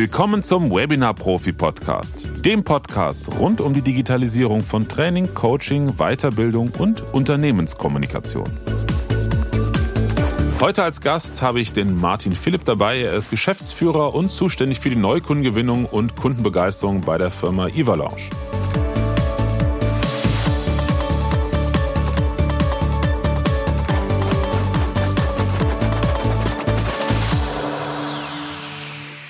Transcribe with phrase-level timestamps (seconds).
[0.00, 6.70] Willkommen zum Webinar Profi Podcast, dem Podcast rund um die Digitalisierung von Training, Coaching, Weiterbildung
[6.78, 8.46] und Unternehmenskommunikation.
[10.60, 13.00] Heute als Gast habe ich den Martin Philipp dabei.
[13.00, 18.30] Er ist Geschäftsführer und zuständig für die Neukundengewinnung und Kundenbegeisterung bei der Firma Ivalanche.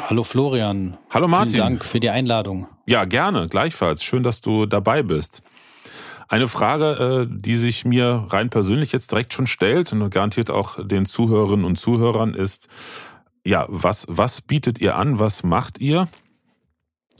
[0.08, 0.96] Hallo Florian.
[1.10, 1.50] Hallo Martin.
[1.50, 2.66] Vielen Dank für die Einladung.
[2.86, 4.02] Ja, gerne, gleichfalls.
[4.02, 5.42] Schön, dass du dabei bist.
[6.28, 10.82] Eine Frage, äh, die sich mir rein persönlich jetzt direkt schon stellt und garantiert auch
[10.82, 12.70] den Zuhörerinnen und Zuhörern ist,
[13.44, 15.18] ja, was, was bietet ihr an?
[15.18, 16.08] Was macht ihr?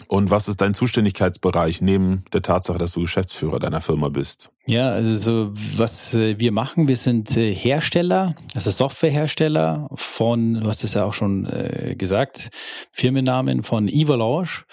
[0.07, 4.53] Und was ist dein Zuständigkeitsbereich neben der Tatsache, dass du Geschäftsführer deiner Firma bist?
[4.67, 10.85] Ja, also was äh, wir machen, wir sind äh, Hersteller, also Softwarehersteller von, du hast
[10.85, 12.51] es ja auch schon äh, gesagt,
[12.93, 14.65] Firmennamen von Evalanche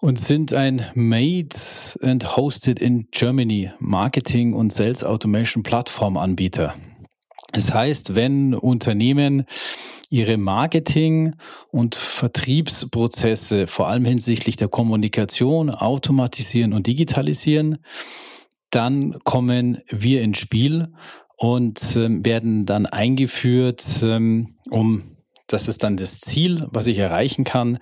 [0.00, 1.56] und sind ein Made
[2.02, 6.74] and Hosted in Germany Marketing und Sales Automation Plattform Anbieter.
[7.52, 9.46] Das heißt, wenn Unternehmen
[10.12, 11.34] ihre Marketing-
[11.70, 17.78] und Vertriebsprozesse vor allem hinsichtlich der Kommunikation automatisieren und digitalisieren,
[18.68, 20.92] dann kommen wir ins Spiel
[21.36, 25.02] und äh, werden dann eingeführt, ähm, um
[25.46, 27.78] das ist dann das Ziel, was ich erreichen kann,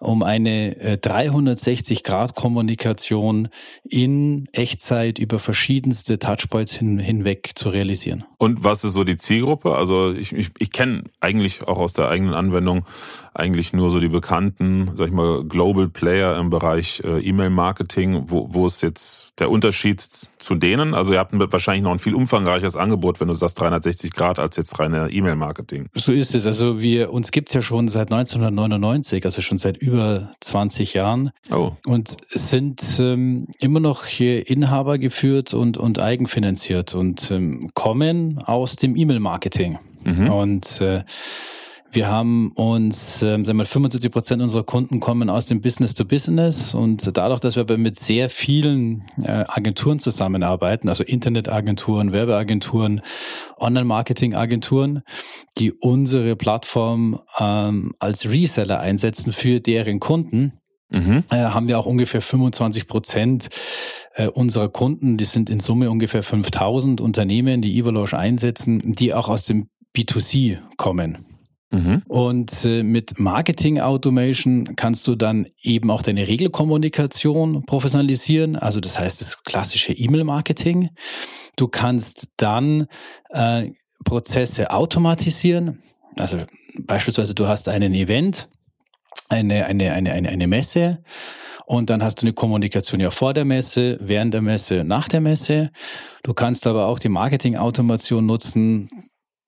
[0.00, 3.48] um eine 360-Grad-Kommunikation äh,
[3.88, 8.26] in Echtzeit über verschiedenste Touchpoints hin, hinweg zu realisieren.
[8.38, 9.74] Und was ist so die Zielgruppe?
[9.74, 12.84] Also ich, ich, ich kenne eigentlich auch aus der eigenen Anwendung
[13.32, 18.24] eigentlich nur so die bekannten, sag ich mal, Global Player im Bereich äh, E-Mail-Marketing.
[18.28, 20.94] Wo, wo ist jetzt der Unterschied zu denen?
[20.94, 24.56] Also ihr habt wahrscheinlich noch ein viel umfangreicheres Angebot, wenn du sagst 360 Grad, als
[24.56, 25.88] jetzt reine E-Mail-Marketing.
[25.94, 26.46] So ist es.
[26.46, 31.30] Also wir, uns gibt's ja schon seit 1999, also schon seit über 20 Jahren.
[31.50, 31.72] Oh.
[31.84, 38.96] Und sind ähm, immer noch Inhaber geführt und, und eigenfinanziert und ähm, kommen aus dem
[38.96, 39.78] E-Mail-Marketing.
[40.04, 40.30] Mhm.
[40.30, 41.04] Und äh,
[41.96, 46.04] wir haben uns, ähm, sagen wir, 75 Prozent unserer Kunden kommen aus dem Business to
[46.04, 53.00] Business und dadurch, dass wir mit sehr vielen äh, Agenturen zusammenarbeiten, also Internetagenturen, Werbeagenturen,
[53.58, 55.02] Online-Marketing-Agenturen,
[55.56, 60.60] die unsere Plattform ähm, als Reseller einsetzen für deren Kunden,
[60.90, 61.24] Mhm.
[61.30, 63.48] Äh, haben wir auch ungefähr 25 Prozent
[64.14, 69.28] äh, unserer Kunden, die sind in Summe ungefähr 5000 Unternehmen, die Evaluation einsetzen, die auch
[69.28, 71.18] aus dem B2C kommen.
[71.70, 72.02] Mhm.
[72.06, 78.56] Und äh, mit Marketing Automation kannst du dann eben auch deine Regelkommunikation professionalisieren.
[78.56, 80.90] Also das heißt das klassische E-Mail-Marketing.
[81.56, 82.86] Du kannst dann
[83.30, 83.70] äh,
[84.04, 85.78] Prozesse automatisieren.
[86.16, 86.38] Also
[86.78, 88.48] beispielsweise du hast einen Event,
[89.28, 91.02] eine, eine, eine, eine, eine Messe.
[91.66, 95.20] Und dann hast du eine Kommunikation ja vor der Messe, während der Messe, nach der
[95.20, 95.70] Messe.
[96.22, 98.88] Du kannst aber auch die Marketing-Automation nutzen.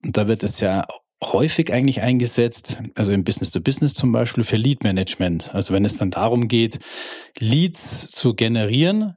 [0.01, 0.85] Da wird es ja
[1.23, 5.53] häufig eigentlich eingesetzt, also im Business to Business zum Beispiel für Lead Management.
[5.53, 6.79] Also wenn es dann darum geht,
[7.37, 9.15] Leads zu generieren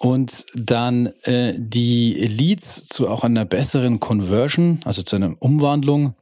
[0.00, 6.16] und dann äh, die Leads zu auch einer besseren Conversion, also zu einer Umwandlung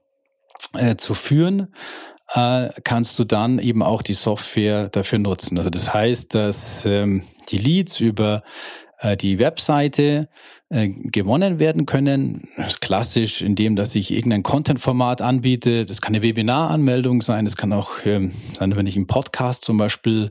[0.74, 1.68] äh, zu führen,
[2.34, 5.58] äh, kannst du dann eben auch die Software dafür nutzen.
[5.58, 8.42] Also das heißt, dass ähm, die Leads über
[9.00, 10.28] äh, die Webseite
[10.68, 12.48] äh, gewonnen werden können.
[12.56, 15.86] Das ist klassisch, indem dass ich irgendein Content-Format anbiete.
[15.86, 19.76] Das kann eine Webinar-Anmeldung sein, das kann auch ähm, sein, wenn ich einen Podcast zum
[19.76, 20.30] Beispiel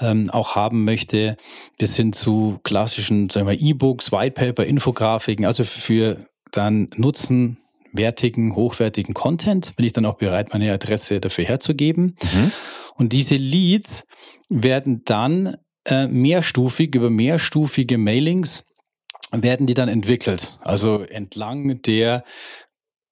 [0.00, 1.36] ähm, auch haben möchte,
[1.78, 7.58] bis hin zu klassischen E-Books, Whitepaper, Infografiken, also für dann Nutzen
[7.92, 12.16] wertigen, hochwertigen Content, bin ich dann auch bereit, meine Adresse dafür herzugeben.
[12.22, 12.52] Mhm.
[12.96, 14.04] Und diese Leads
[14.48, 18.64] werden dann äh, mehrstufig, über mehrstufige Mailings
[19.32, 20.58] werden die dann entwickelt.
[20.60, 22.24] Also entlang der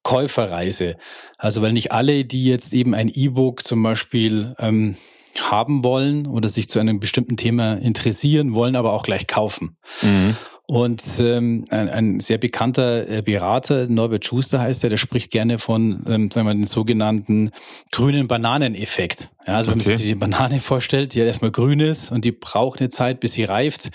[0.02, 0.96] Käuferreise.
[1.36, 4.96] Also weil nicht alle, die jetzt eben ein E-Book zum Beispiel ähm,
[5.38, 9.76] haben wollen oder sich zu einem bestimmten Thema interessieren, wollen aber auch gleich kaufen.
[10.02, 10.36] Mhm.
[10.70, 15.58] Und ähm, ein, ein sehr bekannter äh, Berater, Norbert Schuster heißt er, der spricht gerne
[15.58, 17.52] von, ähm, sagen wir, den sogenannten
[17.90, 19.30] grünen Bananeneffekt.
[19.48, 22.32] Ja, also wenn man sich diese Banane vorstellt, die ja erstmal grün ist und die
[22.32, 23.88] braucht eine Zeit, bis sie reift.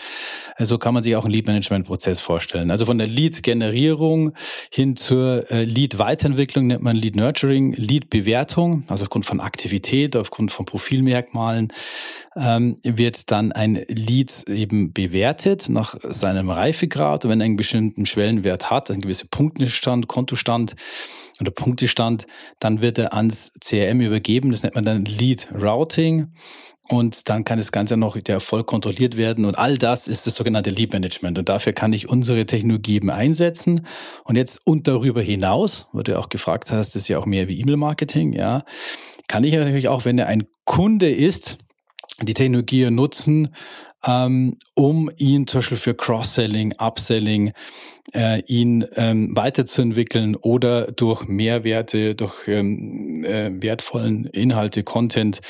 [0.58, 2.72] So kann man sich auch einen Lead-Management-Prozess vorstellen.
[2.72, 4.34] Also von der Lead-Generierung
[4.72, 11.72] hin zur äh, Lead-Weiterentwicklung nennt man Lead-Nurturing, Lead-Bewertung, also aufgrund von Aktivität, aufgrund von Profilmerkmalen,
[12.36, 17.26] ähm, wird dann ein Lead eben bewertet nach seinem Reifegrad.
[17.26, 20.76] Und wenn er einen bestimmten Schwellenwert hat, einen gewissen Punktestand, Kontostand
[21.40, 22.28] oder Punktestand,
[22.60, 24.52] dann wird er ans CRM übergeben.
[24.52, 26.32] Das nennt man dann Lead Routing.
[26.90, 29.46] Und dann kann das Ganze noch der Erfolg kontrolliert werden.
[29.46, 31.40] Und all das ist das sogenannte Lead Management.
[31.40, 33.88] Und dafür kann ich unsere Technologie eben einsetzen.
[34.26, 37.60] Und jetzt und darüber hinaus, wo du auch gefragt hast, ist ja auch mehr wie
[37.60, 38.66] E-Mail-Marketing, ja,
[39.28, 41.58] kann ich natürlich auch, wenn er ein Kunde ist,
[42.22, 43.56] die Technologie nutzen,
[44.06, 47.54] um ihn zum Beispiel für Cross-Selling, Upselling,
[48.14, 55.42] äh, ihn ähm, weiterzuentwickeln oder durch Mehrwerte, durch ähm, äh, wertvollen Inhalte, Content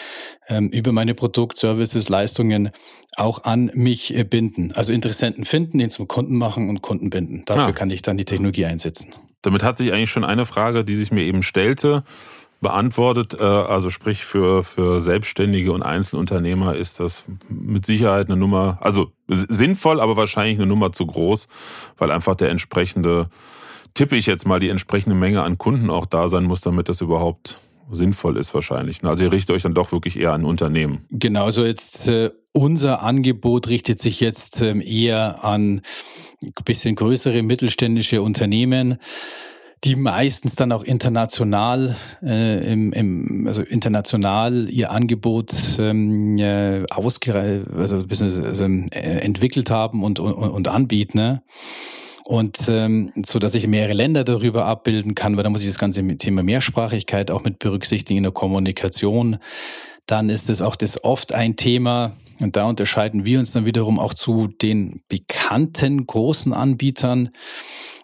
[0.47, 2.69] ähm, über meine Produkt, Services, Leistungen
[3.15, 4.71] auch an mich äh, binden.
[4.73, 7.43] Also Interessenten finden, ihn zum Kunden machen und Kunden binden.
[7.45, 7.71] Dafür ah.
[7.71, 9.09] kann ich dann die Technologie einsetzen.
[9.41, 12.03] Damit hat sich eigentlich schon eine Frage, die sich mir eben stellte,
[12.63, 13.35] beantwortet.
[13.39, 19.11] Äh, also sprich für, für Selbstständige und Einzelunternehmer ist das mit Sicherheit eine Nummer, also
[19.27, 21.47] sinnvoll, aber wahrscheinlich eine Nummer zu groß,
[21.97, 23.29] weil einfach der entsprechende,
[23.93, 27.01] tippe ich jetzt mal, die entsprechende Menge an Kunden auch da sein muss, damit das
[27.01, 27.59] überhaupt
[27.91, 29.03] sinnvoll ist wahrscheinlich.
[29.03, 31.05] Also ihr richtet euch dann doch wirklich eher an Unternehmen.
[31.11, 35.81] Genau, so jetzt äh, unser Angebot richtet sich jetzt ähm, eher an
[36.41, 38.99] ein bisschen größere mittelständische Unternehmen
[39.83, 47.65] die meistens dann auch international, äh, im, im, also international ihr Angebot ähm, äh, ausgere
[47.75, 51.17] also, also, äh, entwickelt haben und, und, und anbieten.
[51.17, 51.43] Ne?
[52.23, 55.77] Und ähm, so dass ich mehrere Länder darüber abbilden kann, weil da muss ich das
[55.77, 59.37] ganze Thema Mehrsprachigkeit auch mit berücksichtigen in der Kommunikation.
[60.05, 63.99] Dann ist es auch das oft ein Thema, und da unterscheiden wir uns dann wiederum
[63.99, 67.29] auch zu den bekannten großen Anbietern,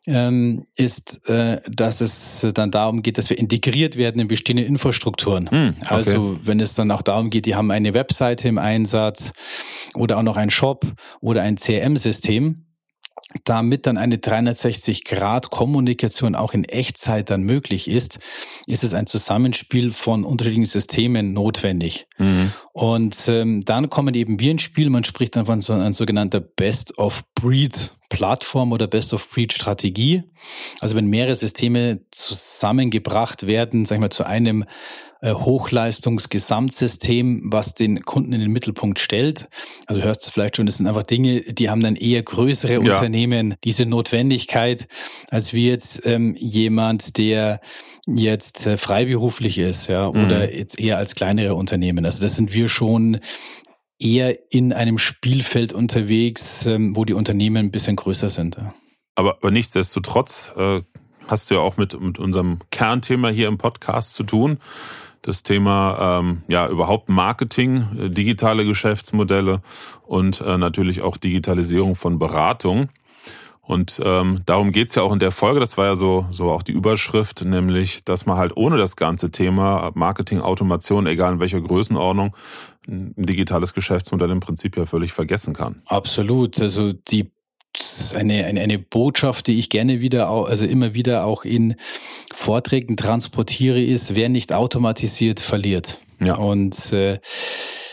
[0.09, 5.49] ähm, ist, äh, dass es dann darum geht, dass wir integriert werden in bestehende Infrastrukturen.
[5.49, 5.93] Hm, okay.
[5.93, 9.31] Also wenn es dann auch darum geht, die haben eine Webseite im Einsatz
[9.93, 10.85] oder auch noch einen Shop
[11.21, 12.65] oder ein CRM-System,
[13.43, 18.17] damit dann eine 360-Grad-Kommunikation auch in Echtzeit dann möglich ist,
[18.65, 22.07] ist es ein Zusammenspiel von unterschiedlichen Systemen notwendig.
[22.17, 22.51] Mhm.
[22.73, 24.89] Und ähm, dann kommen eben wir ins Spiel.
[24.89, 30.23] Man spricht dann von so einer sogenannter Best-of-Breed-Plattform oder Best-of-Breed-Strategie.
[30.79, 34.65] Also wenn mehrere Systeme zusammengebracht werden, sag ich mal, zu einem
[35.21, 39.49] Hochleistungsgesamtsystem, was den Kunden in den Mittelpunkt stellt.
[39.85, 42.79] Also hörst du vielleicht schon, das sind einfach Dinge, die haben dann eher größere ja.
[42.79, 44.87] Unternehmen diese Notwendigkeit,
[45.29, 47.59] als wie jetzt ähm, jemand, der
[48.07, 50.25] jetzt äh, freiberuflich ist, ja, mhm.
[50.25, 52.05] oder jetzt eher als kleinere Unternehmen.
[52.05, 53.19] Also das sind wir schon
[53.99, 58.57] eher in einem Spielfeld unterwegs, ähm, wo die Unternehmen ein bisschen größer sind.
[59.15, 60.79] Aber, aber nichtsdestotrotz äh,
[61.27, 64.59] hast du ja auch mit, mit unserem Kernthema hier im Podcast zu tun
[65.21, 69.61] das Thema ähm, ja überhaupt Marketing, äh, digitale Geschäftsmodelle
[70.05, 72.89] und äh, natürlich auch Digitalisierung von Beratung.
[73.61, 75.59] Und ähm, darum geht's ja auch in der Folge.
[75.59, 79.29] Das war ja so, so auch die Überschrift, nämlich, dass man halt ohne das ganze
[79.29, 82.35] Thema Marketing, Automation, egal in welcher Größenordnung,
[82.87, 85.83] ein digitales Geschäftsmodell im Prinzip ja völlig vergessen kann.
[85.85, 86.59] Absolut.
[86.59, 87.31] Also die
[88.15, 91.75] eine, eine, eine Botschaft, die ich gerne wieder, also immer wieder auch in
[92.33, 95.99] Vorträgen transportiere, ist, wer nicht automatisiert, verliert.
[96.19, 96.35] Ja.
[96.35, 97.19] Und äh,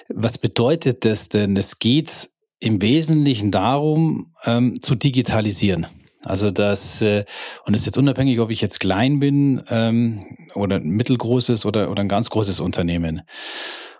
[0.08, 1.56] was bedeutet das denn?
[1.56, 5.86] Es geht im Wesentlichen darum, ähm, zu digitalisieren.
[6.24, 7.24] Also das, äh,
[7.64, 11.90] und es ist jetzt unabhängig, ob ich jetzt klein bin ähm, oder ein mittelgroßes oder,
[11.90, 13.22] oder ein ganz großes Unternehmen.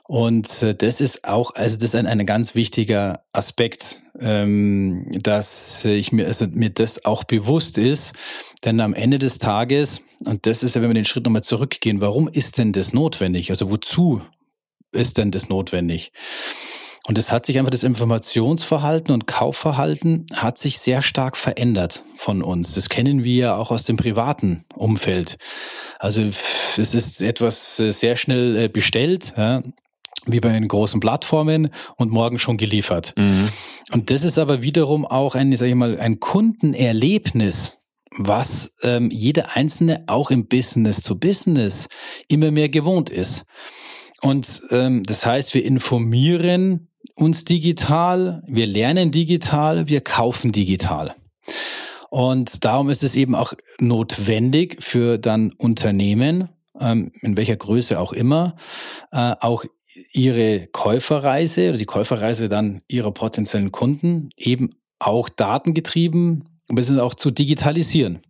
[0.09, 5.85] Und äh, das ist auch, also das ist ein, ein ganz wichtiger Aspekt, ähm, dass
[5.85, 8.13] ich mir, also mir das auch bewusst ist,
[8.65, 12.01] denn am Ende des Tages, und das ist ja, wenn wir den Schritt nochmal zurückgehen,
[12.01, 13.51] warum ist denn das notwendig?
[13.51, 14.23] Also wozu
[14.93, 16.13] ist denn das notwendig?
[17.07, 22.43] Und es hat sich einfach das Informationsverhalten und Kaufverhalten hat sich sehr stark verändert von
[22.43, 22.75] uns.
[22.75, 25.37] Das kennen wir ja auch aus dem privaten Umfeld.
[26.01, 29.35] Also es ist etwas äh, sehr schnell äh, bestellt.
[29.37, 29.63] Ja
[30.25, 33.15] wie bei den großen Plattformen und morgen schon geliefert.
[33.17, 33.49] Mhm.
[33.93, 37.79] Und das ist aber wiederum auch ein, sag ich mal, ein Kundenerlebnis,
[38.19, 41.89] was ähm, jeder Einzelne auch im Business zu Business
[42.29, 43.45] immer mehr gewohnt ist.
[44.23, 51.15] Und ähm, das heißt, wir informieren uns digital, wir lernen digital, wir kaufen digital.
[52.11, 56.49] Und darum ist es eben auch notwendig für dann Unternehmen,
[56.81, 58.57] ähm, in welcher Größe auch immer,
[59.13, 59.65] äh, auch
[60.13, 67.15] ihre Käuferreise oder die Käuferreise dann ihrer potenziellen Kunden eben auch datengetrieben ein bisschen auch
[67.15, 68.21] zu digitalisieren.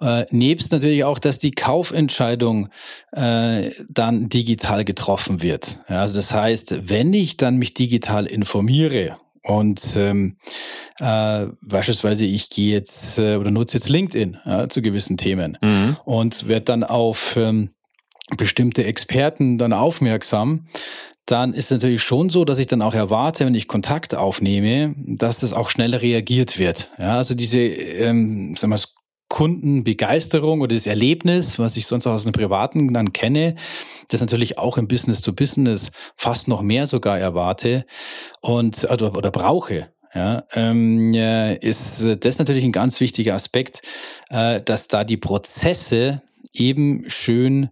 [0.00, 2.68] Äh, nebst natürlich auch, dass die Kaufentscheidung
[3.12, 5.80] äh, dann digital getroffen wird.
[5.88, 10.36] Ja, also das heißt, wenn ich dann mich digital informiere und ähm,
[11.00, 15.96] äh, beispielsweise ich gehe jetzt äh, oder nutze jetzt LinkedIn ja, zu gewissen Themen mhm.
[16.04, 17.70] und werde dann auf ähm,
[18.36, 20.66] bestimmte Experten dann aufmerksam,
[21.26, 24.94] dann ist es natürlich schon so, dass ich dann auch erwarte, wenn ich Kontakt aufnehme,
[24.96, 26.92] dass das auch schnell reagiert wird.
[26.98, 28.80] Ja, also diese, ähm, sagen wir,
[29.28, 33.56] Kundenbegeisterung oder das Erlebnis, was ich sonst auch aus dem Privaten dann kenne,
[34.08, 37.86] das natürlich auch im Business to Business fast noch mehr sogar erwarte
[38.40, 39.88] und oder, oder brauche.
[40.14, 41.12] Ja, ähm,
[41.60, 43.82] ist das natürlich ein ganz wichtiger Aspekt,
[44.30, 46.22] äh, dass da die Prozesse
[46.58, 47.70] eben schön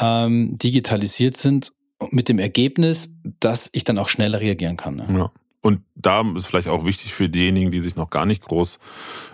[0.00, 1.72] ähm, digitalisiert sind
[2.10, 4.96] mit dem Ergebnis, dass ich dann auch schneller reagieren kann.
[4.96, 5.06] Ne?
[5.10, 5.32] Ja.
[5.60, 8.78] Und da ist vielleicht auch wichtig für diejenigen, die sich noch gar nicht groß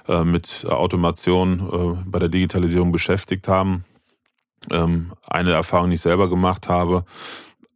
[0.09, 3.85] äh, mit Automation äh, bei der Digitalisierung beschäftigt haben.
[4.71, 7.05] Ähm, eine Erfahrung, die ich selber gemacht habe,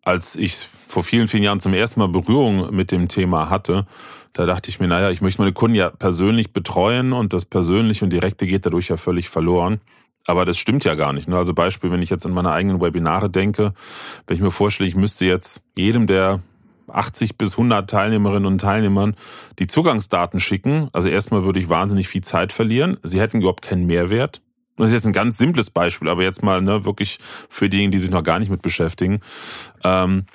[0.03, 3.87] als ich vor vielen, vielen Jahren zum ersten Mal Berührung mit dem Thema hatte,
[4.33, 8.05] da dachte ich mir, naja, ich möchte meine Kunden ja persönlich betreuen und das Persönliche
[8.05, 9.81] und Direkte geht dadurch ja völlig verloren.
[10.29, 11.27] Aber das stimmt ja gar nicht.
[11.27, 11.39] Ne?
[11.39, 13.73] Also Beispiel, wenn ich jetzt an meine eigenen Webinare denke,
[14.27, 16.41] wenn ich mir vorstelle, ich müsste jetzt jedem der
[16.89, 19.17] 80 bis 100 Teilnehmerinnen und Teilnehmern
[19.59, 20.91] die Zugangsdaten schicken.
[20.93, 22.99] Also erstmal würde ich wahnsinnig viel Zeit verlieren.
[23.03, 24.43] Sie hätten überhaupt keinen Mehrwert.
[24.77, 27.19] Das ist jetzt ein ganz simples Beispiel, aber jetzt mal ne, wirklich
[27.49, 29.21] für diejenigen, die sich noch gar nicht mit beschäftigen.
[29.83, 30.27] Ähm,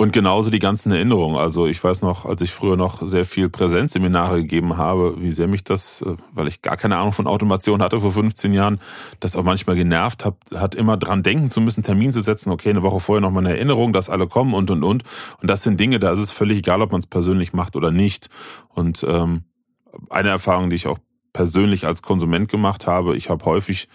[0.00, 1.36] und genauso die ganzen Erinnerungen.
[1.36, 5.46] Also ich weiß noch, als ich früher noch sehr viel Präsenzseminare gegeben habe, wie sehr
[5.46, 8.80] mich das, äh, weil ich gar keine Ahnung von Automation hatte vor 15 Jahren,
[9.20, 12.70] das auch manchmal genervt hat, hat immer dran denken zu müssen, Termin zu setzen, okay,
[12.70, 15.04] eine Woche vorher noch mal eine Erinnerung, dass alle kommen und und und.
[15.42, 17.90] Und das sind Dinge, da ist es völlig egal, ob man es persönlich macht oder
[17.90, 18.30] nicht.
[18.70, 19.42] Und ähm,
[20.08, 20.98] eine Erfahrung, die ich auch
[21.34, 23.86] persönlich als Konsument gemacht habe, ich habe häufig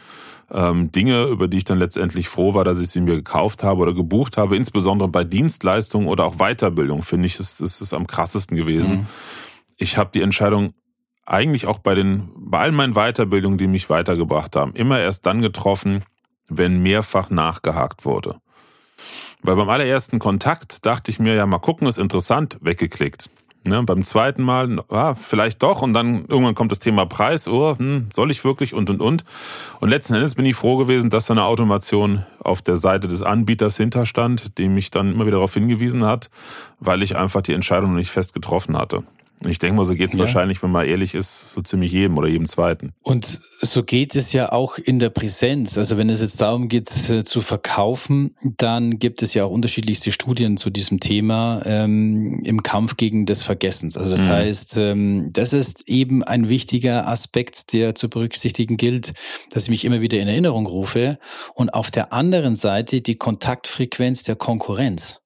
[0.51, 3.81] ähm, Dinge, über die ich dann letztendlich froh war, dass ich sie mir gekauft habe
[3.81, 8.07] oder gebucht habe, insbesondere bei Dienstleistungen oder auch Weiterbildung, finde ich, ist, ist es am
[8.07, 8.93] krassesten gewesen.
[8.93, 9.07] Mhm.
[9.77, 10.73] Ich habe die Entscheidung
[11.25, 15.41] eigentlich auch bei den, bei all meinen Weiterbildungen, die mich weitergebracht haben, immer erst dann
[15.41, 16.03] getroffen,
[16.47, 18.35] wenn mehrfach nachgehakt wurde.
[19.41, 23.29] Weil beim allerersten Kontakt dachte ich mir, ja, mal gucken, ist interessant, weggeklickt.
[23.65, 27.75] Ne, beim zweiten Mal, ah, vielleicht doch, und dann irgendwann kommt das Thema Preis, oh,
[27.77, 29.25] hm, soll ich wirklich und und und.
[29.79, 33.23] Und letzten Endes bin ich froh gewesen, dass da eine Automation auf der Seite des
[33.23, 36.29] Anbieters hinterstand, die mich dann immer wieder darauf hingewiesen hat,
[36.79, 39.03] weil ich einfach die Entscheidung noch nicht fest getroffen hatte.
[39.43, 40.19] Ich denke mal, so geht es ja.
[40.19, 42.93] wahrscheinlich, wenn man ehrlich ist, so ziemlich jedem oder jedem Zweiten.
[43.01, 45.77] Und so geht es ja auch in der Präsenz.
[45.77, 50.11] Also wenn es jetzt darum geht äh, zu verkaufen, dann gibt es ja auch unterschiedlichste
[50.11, 53.97] Studien zu diesem Thema ähm, im Kampf gegen des Vergessens.
[53.97, 54.29] Also das mhm.
[54.29, 59.13] heißt, ähm, das ist eben ein wichtiger Aspekt, der zu berücksichtigen gilt,
[59.51, 61.19] dass ich mich immer wieder in Erinnerung rufe.
[61.53, 65.21] Und auf der anderen Seite die Kontaktfrequenz der Konkurrenz.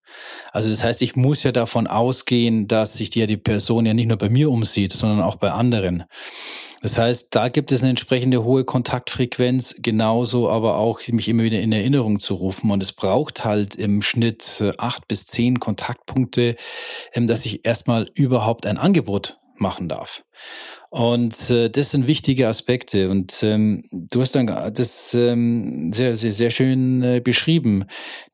[0.52, 4.08] Also das heißt, ich muss ja davon ausgehen, dass sich die, die Person ja nicht
[4.08, 6.06] nur bei mir umsieht, sondern auch bei anderen.
[6.82, 11.60] Das heißt, da gibt es eine entsprechende hohe Kontaktfrequenz, genauso aber auch mich immer wieder
[11.60, 12.72] in Erinnerung zu rufen.
[12.72, 16.56] Und es braucht halt im Schnitt äh, acht bis zehn Kontaktpunkte,
[17.14, 20.24] ähm, dass ich erstmal überhaupt ein Angebot machen darf.
[20.90, 23.10] Und äh, das sind wichtige Aspekte.
[23.10, 27.86] Und ähm, du hast dann das ähm, sehr, sehr, sehr schön äh, beschrieben.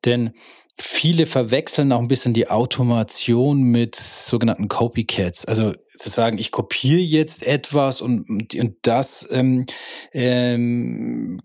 [0.04, 0.32] Denn
[0.78, 5.46] Viele verwechseln auch ein bisschen die Automation mit sogenannten Copycats.
[5.46, 9.64] Also zu sagen, ich kopiere jetzt etwas und, und das ähm,
[10.12, 11.40] ähm,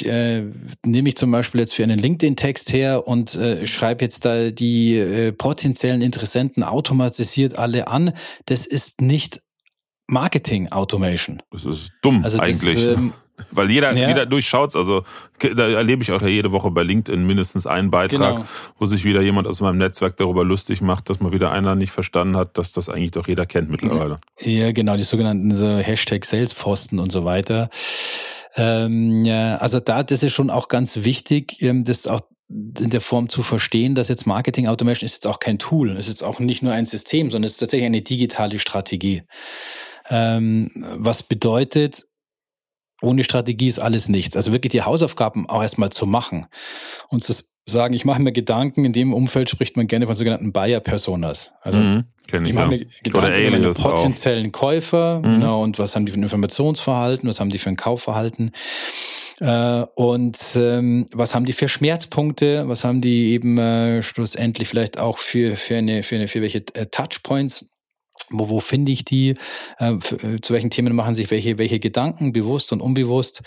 [0.00, 0.42] äh,
[0.84, 4.96] nehme ich zum Beispiel jetzt für einen LinkedIn-Text her und äh, schreibe jetzt da die
[4.96, 8.14] äh, potenziellen Interessenten automatisiert alle an.
[8.46, 9.42] Das ist nicht
[10.06, 11.42] Marketing Automation.
[11.50, 12.74] Das ist dumm also eigentlich.
[12.74, 13.12] Das, ähm,
[13.50, 14.08] weil jeder, ja.
[14.08, 15.04] jeder durchschaut Also
[15.38, 18.48] da erlebe ich auch ja jede Woche bei LinkedIn mindestens einen Beitrag, genau.
[18.78, 21.92] wo sich wieder jemand aus meinem Netzwerk darüber lustig macht, dass mal wieder einer nicht
[21.92, 24.20] verstanden hat, dass das eigentlich doch jeder kennt mittlerweile.
[24.40, 27.70] Ja, genau, die sogenannten so Hashtag Salesposten und so weiter.
[28.54, 33.00] Ähm, ja, also da, das ist schon auch ganz wichtig, ähm, das auch in der
[33.00, 36.38] Form zu verstehen, dass jetzt Marketing Automation ist jetzt auch kein Tool, ist jetzt auch
[36.38, 39.22] nicht nur ein System, sondern es ist tatsächlich eine digitale Strategie.
[40.10, 42.04] Ähm, was bedeutet,
[43.02, 44.36] ohne Strategie ist alles nichts.
[44.36, 46.46] Also wirklich die Hausaufgaben auch erstmal zu machen
[47.08, 47.34] und zu
[47.66, 51.52] sagen, ich mache mir Gedanken, in dem Umfeld spricht man gerne von sogenannten Buyer-Personas.
[51.60, 54.52] Also mhm, ich, ich mache mir Gedanken über einen potenziellen auch.
[54.52, 55.22] Käufer mhm.
[55.22, 58.52] genau, und was haben die für ein Informationsverhalten, was haben die für ein Kaufverhalten.
[59.40, 64.98] Äh, und ähm, was haben die für Schmerzpunkte, was haben die eben äh, schlussendlich vielleicht
[64.98, 67.71] auch für, für, eine, für, eine, für welche äh, Touchpoints
[68.30, 69.34] wo, wo finde ich die,
[69.78, 73.42] äh, äh, zu welchen Themen machen sich welche, welche Gedanken, bewusst und unbewusst.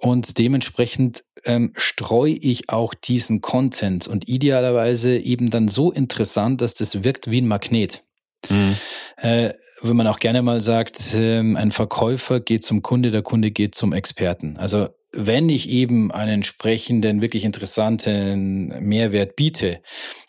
[0.00, 6.74] Und dementsprechend ähm, streue ich auch diesen Content und idealerweise eben dann so interessant, dass
[6.74, 8.02] das wirkt wie ein Magnet.
[8.48, 8.76] Mhm.
[9.16, 13.50] Äh, wenn man auch gerne mal sagt, ähm, ein Verkäufer geht zum Kunde, der Kunde
[13.50, 14.56] geht zum Experten.
[14.58, 19.80] Also wenn ich eben einen entsprechenden, wirklich interessanten Mehrwert biete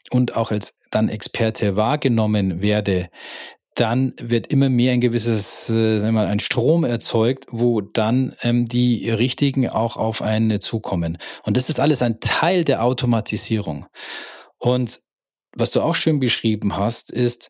[0.09, 3.09] und auch als dann Experte wahrgenommen werde,
[3.81, 8.35] dann wird immer mehr ein gewisses, äh, sagen wir mal, ein Strom erzeugt, wo dann
[8.43, 11.17] ähm, die Richtigen auch auf einen zukommen.
[11.41, 13.87] Und das ist alles ein Teil der Automatisierung.
[14.59, 15.01] Und
[15.55, 17.49] was du auch schön beschrieben hast, ist,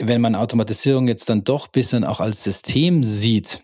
[0.00, 3.62] wenn man Automatisierung jetzt dann doch bisschen auch als System sieht,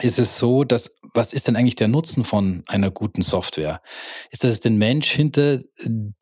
[0.00, 3.82] ist es so, dass was ist denn eigentlich der Nutzen von einer guten Software?
[4.30, 5.60] Ist, dass es den Mensch hinter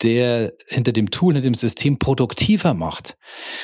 [0.02, 3.16] der, hinter dem Tool, hinter dem System produktiver macht.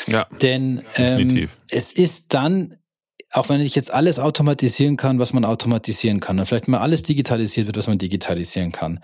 [0.07, 0.27] Ja.
[0.41, 2.77] Denn ähm, es ist dann,
[3.33, 7.03] auch wenn ich jetzt alles automatisieren kann, was man automatisieren kann, und vielleicht mal alles
[7.03, 9.01] digitalisiert wird, was man digitalisieren kann,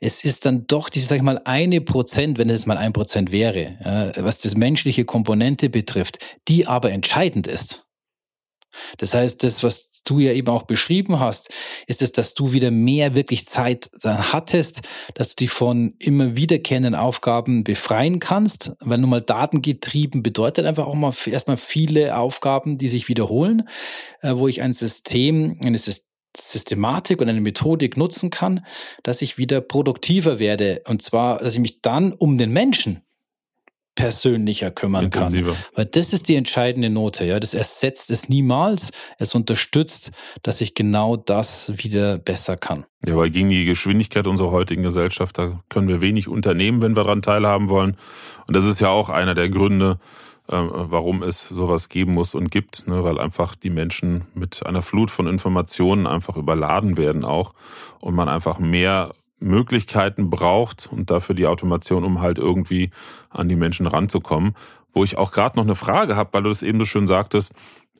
[0.00, 3.32] es ist dann doch diese, sag ich mal, eine Prozent, wenn es mal ein Prozent
[3.32, 6.18] wäre, was das menschliche Komponente betrifft,
[6.48, 7.86] die aber entscheidend ist.
[8.98, 11.50] Das heißt, das, was du ja eben auch beschrieben hast,
[11.86, 14.82] ist es, dass du wieder mehr wirklich Zeit dann hattest,
[15.14, 20.86] dass du dich von immer wiederkehrenden Aufgaben befreien kannst, weil nun mal datengetrieben bedeutet einfach
[20.86, 23.68] auch mal erstmal viele Aufgaben, die sich wiederholen,
[24.20, 25.78] äh, wo ich ein System, eine
[26.36, 28.64] Systematik und eine Methodik nutzen kann,
[29.02, 30.82] dass ich wieder produktiver werde.
[30.86, 33.02] Und zwar, dass ich mich dann um den Menschen
[33.94, 35.52] persönlicher kümmern Intensiver.
[35.52, 35.64] kann.
[35.74, 37.24] Weil das ist die entscheidende Note.
[37.24, 38.90] Ja, das ersetzt es niemals.
[39.18, 42.84] Es unterstützt, dass ich genau das wieder besser kann.
[43.06, 47.04] Ja, weil gegen die Geschwindigkeit unserer heutigen Gesellschaft, da können wir wenig unternehmen, wenn wir
[47.04, 47.96] daran teilhaben wollen.
[48.46, 49.98] Und das ist ja auch einer der Gründe,
[50.48, 53.04] ähm, warum es sowas geben muss und gibt, ne?
[53.04, 57.54] weil einfach die Menschen mit einer Flut von Informationen einfach überladen werden auch
[58.00, 62.90] und man einfach mehr Möglichkeiten braucht und dafür die Automation, um halt irgendwie
[63.30, 64.54] an die Menschen ranzukommen.
[64.92, 67.54] Wo ich auch gerade noch eine Frage habe, weil du das eben so schön sagtest,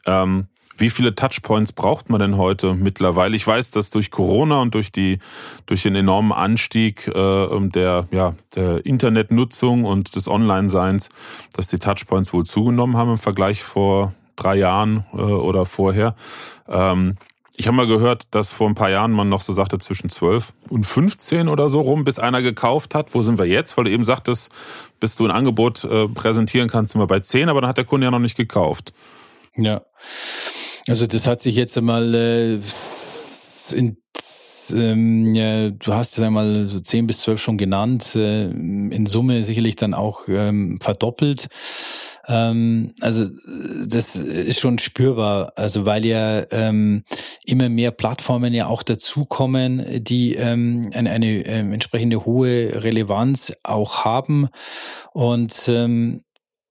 [0.06, 0.46] ähm,
[0.76, 3.36] wie viele Touchpoints braucht man denn heute mittlerweile?
[3.36, 5.18] Ich weiß, dass durch Corona und durch die
[5.66, 11.10] durch den enormen Anstieg äh, der ja der Internetnutzung und des Online-Seins,
[11.52, 16.14] dass die Touchpoints wohl zugenommen haben im Vergleich vor drei Jahren äh, oder vorher.
[16.68, 17.16] Ähm,
[17.56, 20.52] ich habe mal gehört, dass vor ein paar Jahren man noch so sagte, zwischen 12
[20.70, 23.14] und 15 oder so rum, bis einer gekauft hat.
[23.14, 23.76] Wo sind wir jetzt?
[23.76, 24.50] Weil du eben sagtest,
[25.00, 27.84] bis du ein Angebot äh, präsentieren kannst, sind wir bei 10, aber dann hat der
[27.84, 28.94] Kunde ja noch nicht gekauft.
[29.56, 29.82] Ja.
[30.88, 32.60] Also das hat sich jetzt einmal äh,
[33.74, 33.98] in
[34.72, 39.42] ähm, ja, du hast es einmal so 10 bis 12 schon genannt, äh, in Summe
[39.44, 41.48] sicherlich dann auch ähm, verdoppelt.
[42.28, 43.26] Ähm, also
[43.86, 47.04] das ist schon spürbar, also weil ja ähm,
[47.44, 54.04] immer mehr Plattformen ja auch dazukommen, die ähm, eine, eine ähm, entsprechende hohe Relevanz auch
[54.04, 54.48] haben.
[55.12, 56.22] Und ähm,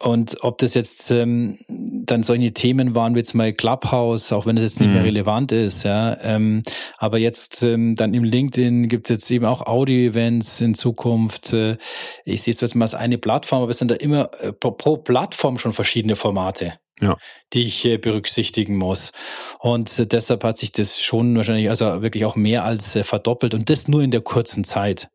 [0.01, 4.55] und ob das jetzt ähm, dann solche Themen waren wie jetzt mal Clubhouse, auch wenn
[4.55, 4.95] das jetzt nicht mhm.
[4.95, 6.17] mehr relevant ist, ja.
[6.21, 6.63] Ähm,
[6.97, 11.53] aber jetzt ähm, dann im LinkedIn gibt es jetzt eben auch Audio-Events in Zukunft.
[11.53, 11.77] Äh,
[12.25, 14.71] ich sehe es jetzt mal als eine Plattform, aber es sind da immer äh, pro,
[14.71, 16.73] pro Plattform schon verschiedene Formate.
[17.03, 17.17] Ja.
[17.53, 19.11] die ich äh, berücksichtigen muss.
[19.57, 23.55] Und äh, deshalb hat sich das schon wahrscheinlich, also wirklich auch mehr als äh, verdoppelt
[23.55, 25.09] und das nur in der kurzen Zeit.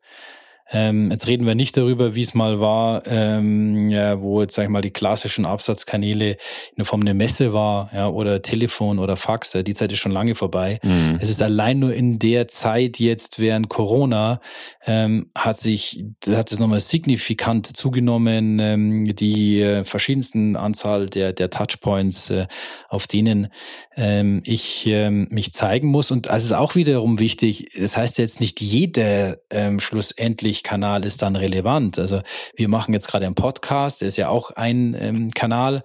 [0.71, 4.63] Ähm, jetzt reden wir nicht darüber, wie es mal war, ähm, ja, wo jetzt, sag
[4.63, 9.15] ich mal, die klassischen Absatzkanäle in der Form eine Messe war, ja, oder Telefon oder
[9.15, 9.51] Fax.
[9.51, 10.79] Die Zeit ist schon lange vorbei.
[10.83, 11.19] Mhm.
[11.21, 14.41] Es ist allein nur in der Zeit jetzt während Corona
[14.85, 21.49] ähm, hat sich, hat es nochmal signifikant zugenommen, ähm, die äh, verschiedensten Anzahl der, der
[21.49, 22.47] Touchpoints, äh,
[22.89, 23.47] auf denen
[23.95, 26.11] ähm, ich ähm, mich zeigen muss.
[26.11, 31.21] Und also ist auch wiederum wichtig, das heißt jetzt nicht jeder ähm, schlussendlich Kanal ist
[31.21, 31.99] dann relevant.
[31.99, 32.21] Also
[32.55, 35.83] wir machen jetzt gerade einen Podcast, der ist ja auch ein ähm, Kanal.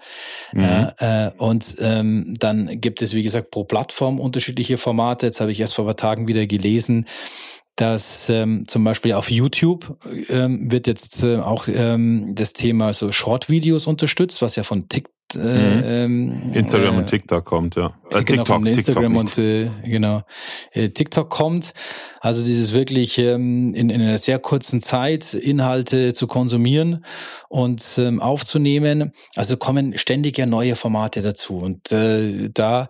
[0.53, 0.63] Mhm.
[1.01, 5.27] Äh, äh, und ähm, dann gibt es, wie gesagt, pro Plattform unterschiedliche Formate.
[5.27, 7.07] Jetzt habe ich erst vor ein paar Tagen wieder gelesen,
[7.77, 9.97] dass ähm, zum Beispiel auf YouTube
[10.29, 15.12] ähm, wird jetzt äh, auch ähm, das Thema so Short-Videos unterstützt, was ja von TikTok
[15.35, 15.83] äh, mhm.
[15.85, 17.95] ähm, Instagram äh, und TikTok kommt, ja.
[18.11, 20.23] Äh, genau, TikTok, Instagram TikTok und äh, genau
[20.73, 21.73] äh, TikTok kommt.
[22.21, 27.05] Also dieses wirklich ähm, in, in einer sehr kurzen Zeit Inhalte zu konsumieren
[27.49, 29.13] und ähm, aufzunehmen.
[29.35, 31.59] Also kommen ständig ja neue Formate dazu.
[31.59, 32.89] Und äh, da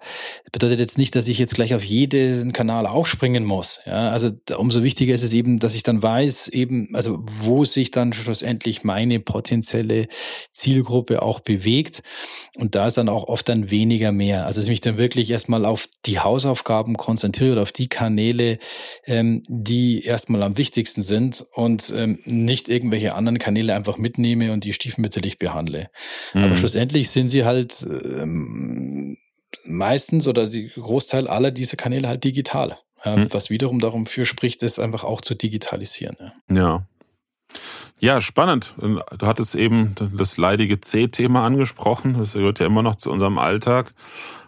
[0.52, 3.80] bedeutet jetzt nicht, dass ich jetzt gleich auf jeden Kanal aufspringen muss.
[3.86, 7.90] Ja, also umso wichtiger ist es eben, dass ich dann weiß, eben, also wo sich
[7.90, 10.08] dann schlussendlich meine potenzielle
[10.52, 12.02] Zielgruppe auch bewegt.
[12.54, 14.46] Und da ist dann auch oft dann weniger mehr.
[14.46, 18.58] Also dass ich mich dann wirklich erstmal auf die Hausaufgaben konzentriere oder auf die Kanäle,
[19.06, 24.64] ähm, die erstmal am wichtigsten sind und ähm, nicht irgendwelche anderen Kanäle einfach mitnehme und
[24.64, 25.90] die stiefmütterlich behandle.
[26.34, 26.44] Mhm.
[26.44, 29.16] Aber schlussendlich sind sie halt ähm,
[29.64, 32.78] meistens oder die Großteil aller dieser Kanäle halt digital.
[33.04, 33.28] Ja, mhm.
[33.30, 36.16] Was wiederum darum für spricht, ist einfach auch zu digitalisieren.
[36.48, 36.54] Ja.
[36.54, 36.86] ja.
[38.02, 38.74] Ja, spannend.
[38.80, 42.16] Du hattest eben das leidige C-Thema angesprochen.
[42.18, 43.94] Das gehört ja immer noch zu unserem Alltag.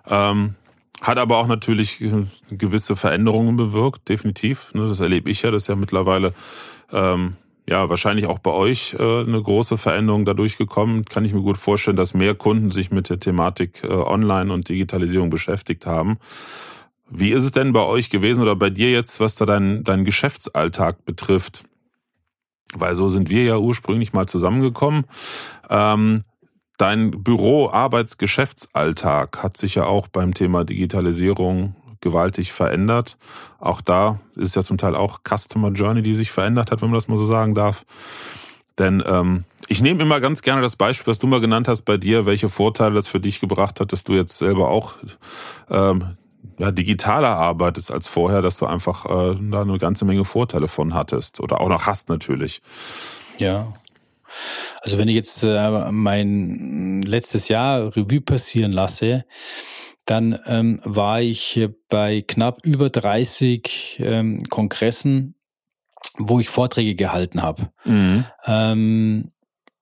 [0.09, 0.57] Ähm,
[1.01, 2.03] hat aber auch natürlich
[2.51, 4.75] gewisse Veränderungen bewirkt, definitiv.
[4.75, 6.35] Ne, das erlebe ich ja, das ist ja mittlerweile
[6.93, 7.37] ähm,
[7.69, 11.05] ja wahrscheinlich auch bei euch äh, eine große Veränderung dadurch gekommen.
[11.05, 14.69] Kann ich mir gut vorstellen, dass mehr Kunden sich mit der Thematik äh, Online und
[14.69, 16.19] Digitalisierung beschäftigt haben.
[17.09, 20.05] Wie ist es denn bei euch gewesen oder bei dir jetzt, was da deinen dein
[20.05, 21.63] Geschäftsalltag betrifft?
[22.75, 25.05] Weil so sind wir ja ursprünglich mal zusammengekommen.
[25.69, 26.25] Ähm,
[26.79, 33.17] dein Büro, Arbeits, Geschäftsalltag hat sich ja auch beim Thema Digitalisierung gewaltig verändert.
[33.59, 36.99] Auch da ist ja zum Teil auch Customer Journey, die sich verändert hat, wenn man
[36.99, 37.85] das mal so sagen darf.
[38.79, 41.97] Denn ähm, ich nehme immer ganz gerne das Beispiel, was du mal genannt hast bei
[41.97, 44.95] dir, welche Vorteile das für dich gebracht hat, dass du jetzt selber auch
[45.71, 46.17] ähm,
[46.59, 50.95] ja, digitaler arbeitest als vorher, dass du einfach äh, da eine ganze Menge Vorteile von
[50.95, 52.63] hattest oder auch noch hast natürlich.
[53.39, 53.73] Ja.
[54.83, 59.25] Also wenn ich jetzt äh, mein letztes Jahr Revue passieren lasse,
[60.07, 65.35] dann ähm, war ich bei knapp über 30 ähm, Kongressen,
[66.19, 67.71] wo ich Vorträge gehalten habe.
[67.85, 68.25] Mhm.
[68.47, 69.31] Ähm,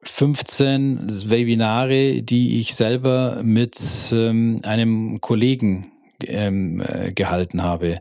[0.04, 3.78] 15 Webinare, die ich selber mit
[4.12, 5.91] ähm, einem Kollegen
[6.28, 8.00] ähm, äh, gehalten habe.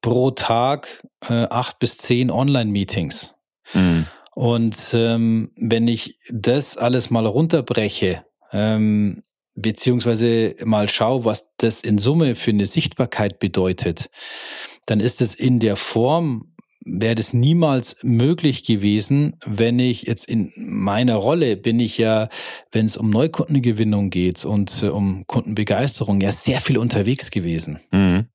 [0.00, 3.34] Pro Tag äh, acht bis zehn Online-Meetings.
[3.74, 4.06] Mhm.
[4.34, 9.22] Und ähm, wenn ich das alles mal runterbreche, ähm,
[9.54, 14.08] beziehungsweise mal schaue, was das in Summe für eine Sichtbarkeit bedeutet,
[14.86, 16.51] dann ist es in der Form
[16.84, 22.28] wäre das niemals möglich gewesen, wenn ich jetzt in meiner Rolle bin ich ja,
[22.70, 27.78] wenn es um Neukundengewinnung geht und äh, um Kundenbegeisterung, ja sehr viel unterwegs gewesen.
[27.90, 28.26] Mhm.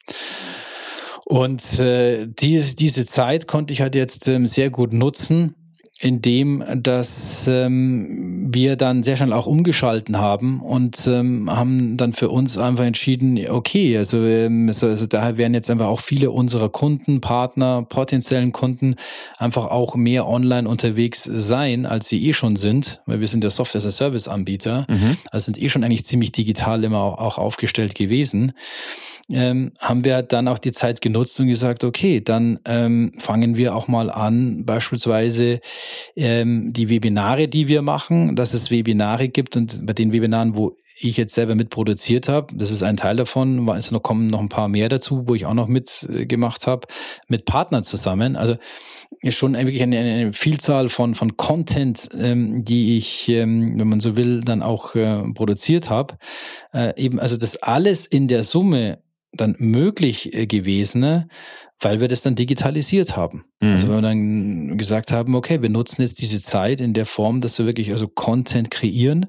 [1.25, 5.55] Und äh, die, diese Zeit konnte ich halt jetzt ähm, sehr gut nutzen,
[5.99, 12.29] indem dass ähm, wir dann sehr schnell auch umgeschalten haben und ähm, haben dann für
[12.29, 16.69] uns einfach entschieden, okay, also, ähm, also, also daher werden jetzt einfach auch viele unserer
[16.69, 18.95] Kunden, Partner, potenziellen Kunden
[19.37, 23.49] einfach auch mehr online unterwegs sein, als sie eh schon sind, weil wir sind der
[23.49, 25.17] Software-as-a-Service-Anbieter, mhm.
[25.31, 28.53] also sind eh schon eigentlich ziemlich digital immer auch, auch aufgestellt gewesen
[29.31, 33.75] ähm, haben wir dann auch die Zeit genutzt und gesagt, okay, dann ähm, fangen wir
[33.75, 35.59] auch mal an, beispielsweise
[36.15, 40.75] ähm, die Webinare, die wir machen, dass es Webinare gibt und bei den Webinaren, wo
[40.99, 44.49] ich jetzt selber mitproduziert habe, das ist ein Teil davon, es noch kommen noch ein
[44.49, 46.87] paar mehr dazu, wo ich auch noch mitgemacht habe,
[47.27, 48.35] mit Partnern zusammen.
[48.35, 48.55] Also
[49.29, 54.17] schon wirklich eine, eine Vielzahl von, von Content, ähm, die ich, ähm, wenn man so
[54.17, 56.17] will, dann auch äh, produziert habe.
[56.73, 58.99] Äh, eben, also das alles in der Summe
[59.37, 61.29] dann möglich äh, gewesen,
[61.79, 63.45] weil wir das dann digitalisiert haben.
[63.61, 63.73] Mhm.
[63.73, 67.41] Also wenn wir dann gesagt haben, okay, wir nutzen jetzt diese Zeit in der Form,
[67.41, 69.27] dass wir wirklich also Content kreieren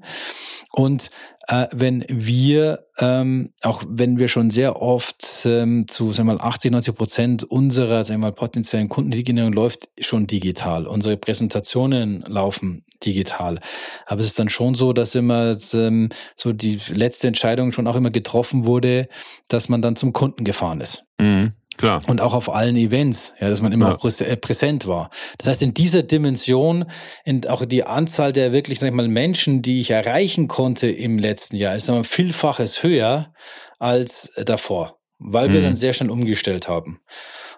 [0.73, 1.11] und
[1.49, 6.45] äh, wenn wir, ähm, auch wenn wir schon sehr oft ähm, zu sagen wir mal
[6.45, 10.87] 80, 90 Prozent unserer sagen wir mal, potenziellen Kundengenerierung läuft schon digital.
[10.87, 13.61] Unsere Präsentationen laufen digital.
[14.07, 17.97] Aber es ist dann schon so, dass immer ähm, so die letzte Entscheidung schon auch
[17.97, 19.09] immer getroffen wurde,
[19.49, 21.05] dass man dann zum Kunden gefahren ist.
[21.19, 21.53] Mhm.
[21.79, 22.03] Klar.
[22.09, 24.27] Und auch auf allen Events, ja, dass man immer ja.
[24.27, 25.11] Äh, präsent war.
[25.39, 26.87] Das heißt, in dieser Dimension,
[27.25, 31.19] in auch die Anzahl der wirklich, sag ich mal, Menschen, die ich erreichen konnte im
[31.19, 33.33] letzten Jahr, ist nochmal vielfaches höher
[33.79, 35.53] als davor, weil mhm.
[35.53, 37.01] wir dann sehr schnell umgestellt haben.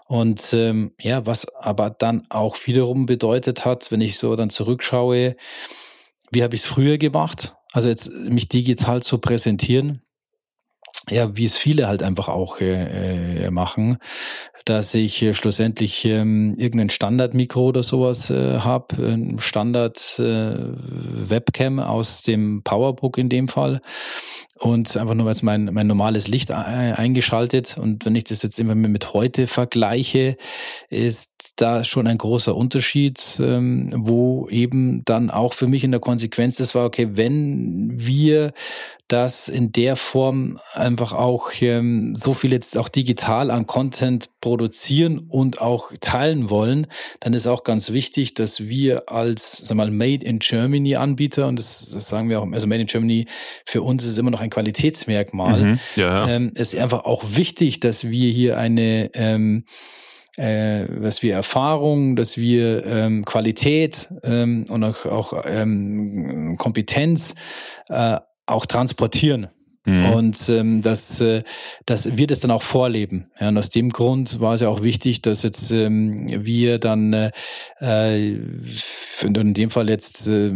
[0.07, 5.37] Und ähm, ja, was aber dann auch wiederum bedeutet hat, wenn ich so dann zurückschaue,
[6.31, 7.55] wie habe ich es früher gemacht?
[7.73, 10.03] Also jetzt mich digital zu präsentieren,
[11.09, 13.99] ja, wie es viele halt einfach auch äh, äh machen,
[14.65, 22.23] dass ich äh, schlussendlich ähm, irgendein Standard-Mikro oder sowas äh, habe, ein Standard-Webcam äh, aus
[22.23, 23.83] dem Powerbook in dem Fall
[24.59, 27.79] und einfach nur als mein, mein normales Licht eingeschaltet.
[27.79, 30.37] Und wenn ich das jetzt immer mit heute vergleiche,
[30.91, 36.01] ist da schon ein großer Unterschied, ähm, wo eben dann auch für mich in der
[36.01, 38.53] Konsequenz das war, okay, wenn wir
[39.13, 45.19] dass in der Form einfach auch ähm, so viel jetzt auch digital an Content produzieren
[45.19, 46.87] und auch teilen wollen,
[47.19, 51.59] dann ist auch ganz wichtig, dass wir als sag mal Made in Germany Anbieter und
[51.59, 53.27] das, das sagen wir auch, also Made in Germany
[53.67, 55.61] für uns ist immer noch ein Qualitätsmerkmal.
[55.61, 56.29] Mhm, ja.
[56.29, 59.65] ähm, ist einfach auch wichtig, dass wir hier eine ähm,
[60.37, 67.35] äh, dass wir Erfahrung, dass wir ähm, Qualität ähm, und auch, auch ähm, Kompetenz
[67.89, 68.19] äh,
[68.51, 69.49] auch transportieren.
[69.87, 70.05] Mhm.
[70.11, 71.43] Und ähm, dass, äh,
[71.87, 73.31] dass wir das dann auch vorleben.
[73.41, 77.13] Ja, und aus dem Grund war es ja auch wichtig, dass jetzt ähm, wir dann
[77.15, 77.31] äh,
[77.81, 78.39] äh
[79.23, 80.51] in dem Fall jetzt äh,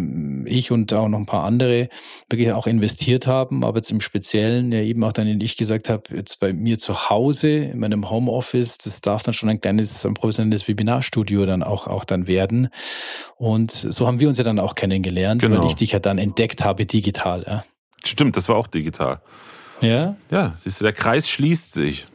[0.44, 1.88] ich und auch noch ein paar andere
[2.28, 6.40] wirklich auch investiert haben, aber im Speziellen ja eben auch dann, ich gesagt habe, jetzt
[6.40, 10.68] bei mir zu Hause, in meinem Homeoffice, das darf dann schon ein kleines, ein professionelles
[10.68, 12.68] Webinarstudio dann auch, auch dann werden.
[13.36, 15.60] Und so haben wir uns ja dann auch kennengelernt, genau.
[15.60, 17.44] weil ich dich ja dann entdeckt habe digital.
[17.46, 17.64] Ja.
[18.04, 19.20] Stimmt, das war auch digital.
[19.80, 20.16] Ja?
[20.30, 22.06] Ja, siehst du, der Kreis schließt sich.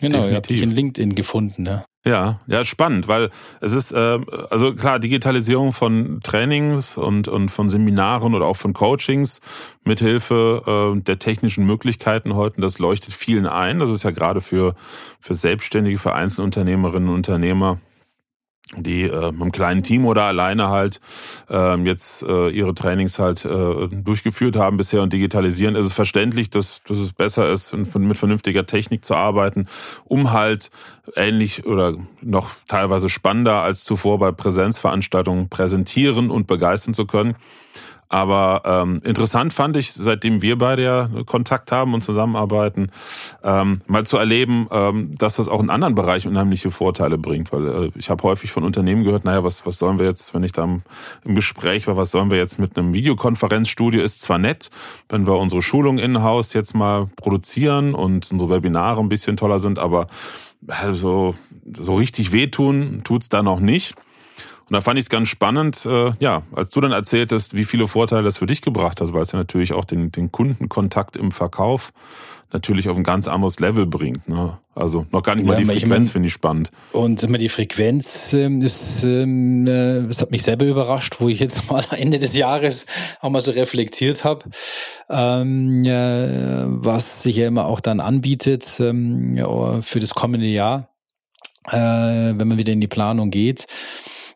[0.00, 0.30] Genau, Definitiv.
[0.30, 1.84] ihr habt dich in LinkedIn gefunden, ne?
[2.06, 3.28] Ja, ja, spannend, weil
[3.60, 4.18] es ist, äh,
[4.50, 9.40] also klar, Digitalisierung von Trainings und, und von Seminaren oder auch von Coachings
[9.84, 13.80] mithilfe äh, der technischen Möglichkeiten heute, das leuchtet vielen ein.
[13.80, 14.74] Das ist ja gerade für,
[15.20, 17.78] für Selbstständige, für Einzelunternehmerinnen und Unternehmer
[18.76, 21.00] die äh, mit einem kleinen Team oder alleine halt
[21.50, 26.50] äh, jetzt äh, ihre Trainings halt äh, durchgeführt haben bisher und digitalisieren, ist es verständlich,
[26.50, 29.66] dass, dass es besser ist, mit vernünftiger Technik zu arbeiten,
[30.04, 30.70] um halt
[31.16, 37.36] ähnlich oder noch teilweise spannender als zuvor bei Präsenzveranstaltungen präsentieren und begeistern zu können.
[38.08, 42.90] Aber ähm, interessant fand ich, seitdem wir beide ja Kontakt haben und zusammenarbeiten,
[43.42, 47.52] ähm, mal zu erleben, ähm, dass das auch in anderen Bereichen unheimliche Vorteile bringt.
[47.52, 50.42] Weil äh, ich habe häufig von Unternehmen gehört, naja, was, was sollen wir jetzt, wenn
[50.42, 50.82] ich da im,
[51.34, 54.02] Gespräch war, was sollen wir jetzt mit einem Videokonferenzstudio?
[54.02, 54.70] Ist zwar nett,
[55.10, 59.78] wenn wir unsere Schulung in-house jetzt mal produzieren und unsere Webinare ein bisschen toller sind,
[59.78, 60.08] aber
[60.92, 61.34] so,
[61.72, 63.94] so richtig wehtun tut's da noch nicht.
[64.68, 67.88] Und da fand ich es ganz spannend, äh, ja, als du dann erzähltest, wie viele
[67.88, 71.32] Vorteile das für dich gebracht hat, weil es ja natürlich auch den, den Kundenkontakt im
[71.32, 71.92] Verkauf
[72.52, 74.28] natürlich auf ein ganz anderes Level bringt.
[74.28, 74.58] Ne?
[74.74, 76.70] Also noch gar nicht ja, mal die Frequenz finde ich spannend.
[76.92, 81.40] Und immer die Frequenz, ähm, das, ähm, äh, das hat mich selber überrascht, wo ich
[81.40, 82.86] jetzt mal Ende des Jahres
[83.20, 84.46] auch mal so reflektiert habe,
[85.10, 90.88] ähm, äh, was sich ja immer auch dann anbietet ähm, ja, für das kommende Jahr,
[91.70, 93.66] äh, wenn man wieder in die Planung geht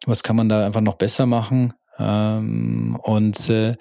[0.07, 1.75] was kann man da einfach noch besser machen.
[1.99, 3.77] Ähm, und äh,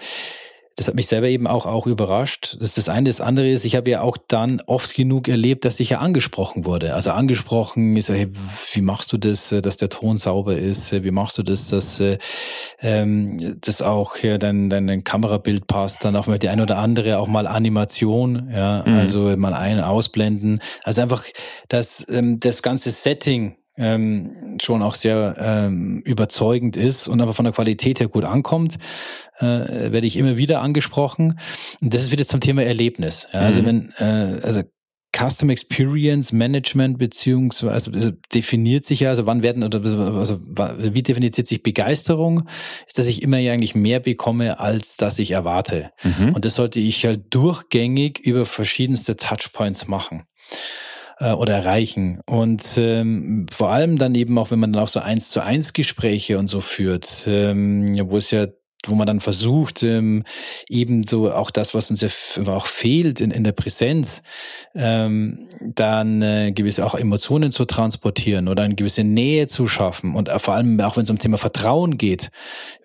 [0.77, 2.55] das hat mich selber eben auch, auch überrascht.
[2.59, 3.09] Das ist das eine.
[3.09, 6.65] Das andere ist, ich habe ja auch dann oft genug erlebt, dass ich ja angesprochen
[6.65, 6.95] wurde.
[6.95, 8.29] Also angesprochen ist, hey,
[8.73, 10.91] wie machst du das, äh, dass der Ton sauber ist?
[10.91, 12.17] Wie machst du das, dass äh,
[12.79, 16.05] ähm, das auch ja, dein, dein Kamerabild passt?
[16.05, 18.93] Dann auch mal die ein oder andere auch mal Animation, ja, mhm.
[18.93, 20.61] also mal ein, ausblenden.
[20.83, 21.25] Also einfach,
[21.67, 27.45] dass ähm, das ganze Setting ähm, schon auch sehr ähm, überzeugend ist und aber von
[27.45, 28.77] der Qualität her gut ankommt,
[29.39, 29.45] äh,
[29.91, 31.39] werde ich immer wieder angesprochen.
[31.81, 33.27] Und das ist wieder zum Thema Erlebnis.
[33.33, 33.65] Ja, also mhm.
[33.65, 34.61] wenn, äh, also
[35.13, 41.35] Custom Experience Management beziehungsweise also definiert sich ja, also wann werden oder also wie definiert
[41.35, 42.47] sich Begeisterung?
[42.87, 45.91] Ist, dass ich immer eigentlich mehr bekomme, als dass ich erwarte.
[46.03, 46.33] Mhm.
[46.33, 50.23] Und das sollte ich halt durchgängig über verschiedenste Touchpoints machen
[51.21, 52.19] äh, oder erreichen.
[52.25, 55.73] Und ähm, vor allem dann eben auch, wenn man dann auch so eins zu eins
[55.73, 58.47] Gespräche und so führt, ähm, wo es ja
[58.87, 60.23] wo man dann versucht, ähm,
[60.67, 62.09] eben so auch das, was uns ja
[62.47, 64.23] auch fehlt in, in der Präsenz,
[64.73, 70.15] ähm, dann äh, gewisse auch Emotionen zu transportieren oder eine gewisse Nähe zu schaffen.
[70.15, 72.29] Und vor allem auch wenn es um Thema Vertrauen geht,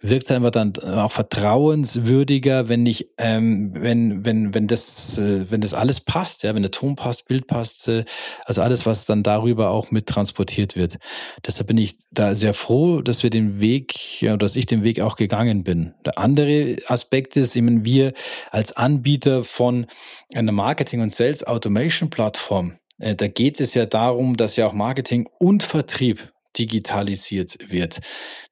[0.02, 5.60] wirkt es einfach dann auch vertrauenswürdiger, wenn ich, ähm, wenn, wenn, wenn das, äh, wenn
[5.60, 8.04] das alles passt, ja, wenn der Ton passt, Bild passt, äh,
[8.44, 10.98] also alles, was dann darüber auch mit transportiert wird.
[11.46, 15.00] Deshalb bin ich da sehr froh, dass wir den Weg, ja, dass ich den Weg
[15.00, 15.85] auch gegangen bin.
[16.04, 18.12] Der andere Aspekt ist, eben wir
[18.50, 19.86] als Anbieter von
[20.34, 25.62] einer Marketing- und Sales-Automation-Plattform, äh, da geht es ja darum, dass ja auch Marketing und
[25.62, 28.00] Vertrieb digitalisiert wird.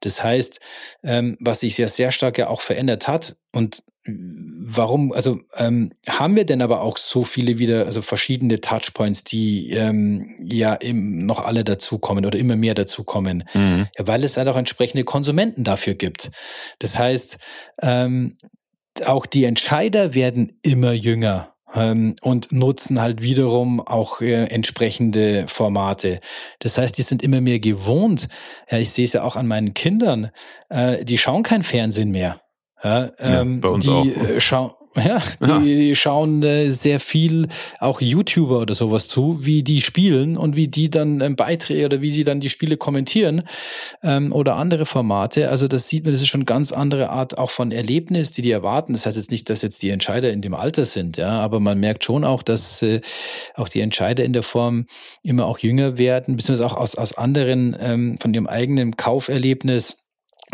[0.00, 0.60] Das heißt,
[1.02, 6.36] ähm, was sich ja sehr stark ja auch verändert hat und warum, also ähm, haben
[6.36, 11.44] wir denn aber auch so viele wieder, also verschiedene Touchpoints, die ähm, ja eben noch
[11.44, 13.44] alle dazukommen oder immer mehr dazukommen?
[13.54, 13.86] Mhm.
[13.98, 16.30] Ja, weil es halt auch entsprechende Konsumenten dafür gibt.
[16.80, 17.38] Das heißt,
[17.80, 18.36] ähm,
[19.06, 26.20] auch die Entscheider werden immer jünger ähm, und nutzen halt wiederum auch äh, entsprechende Formate.
[26.60, 28.28] Das heißt, die sind immer mehr gewohnt.
[28.70, 30.30] Ja, ich sehe es ja auch an meinen Kindern.
[30.68, 32.40] Äh, die schauen kein Fernsehen mehr.
[32.82, 34.04] Ja, ähm, ja, bei uns die, auch.
[34.04, 35.59] Äh, schauen Ja, die, ja.
[35.61, 37.48] die schauen äh, sehr viel
[37.80, 42.00] auch YouTuber oder sowas zu, wie die spielen und wie die dann ähm, Beiträge oder
[42.00, 43.42] wie sie dann die Spiele kommentieren
[44.02, 45.50] ähm, oder andere Formate.
[45.50, 48.42] Also das sieht man, das ist schon eine ganz andere Art auch von Erlebnis, die
[48.42, 48.92] die erwarten.
[48.92, 51.80] Das heißt jetzt nicht, dass jetzt die Entscheider in dem Alter sind, ja, aber man
[51.80, 53.00] merkt schon auch, dass äh,
[53.54, 54.87] auch die Entscheider in der Form
[55.22, 60.03] immer auch jünger werden, beziehungsweise auch aus, aus anderen ähm, von ihrem eigenen Kauferlebnis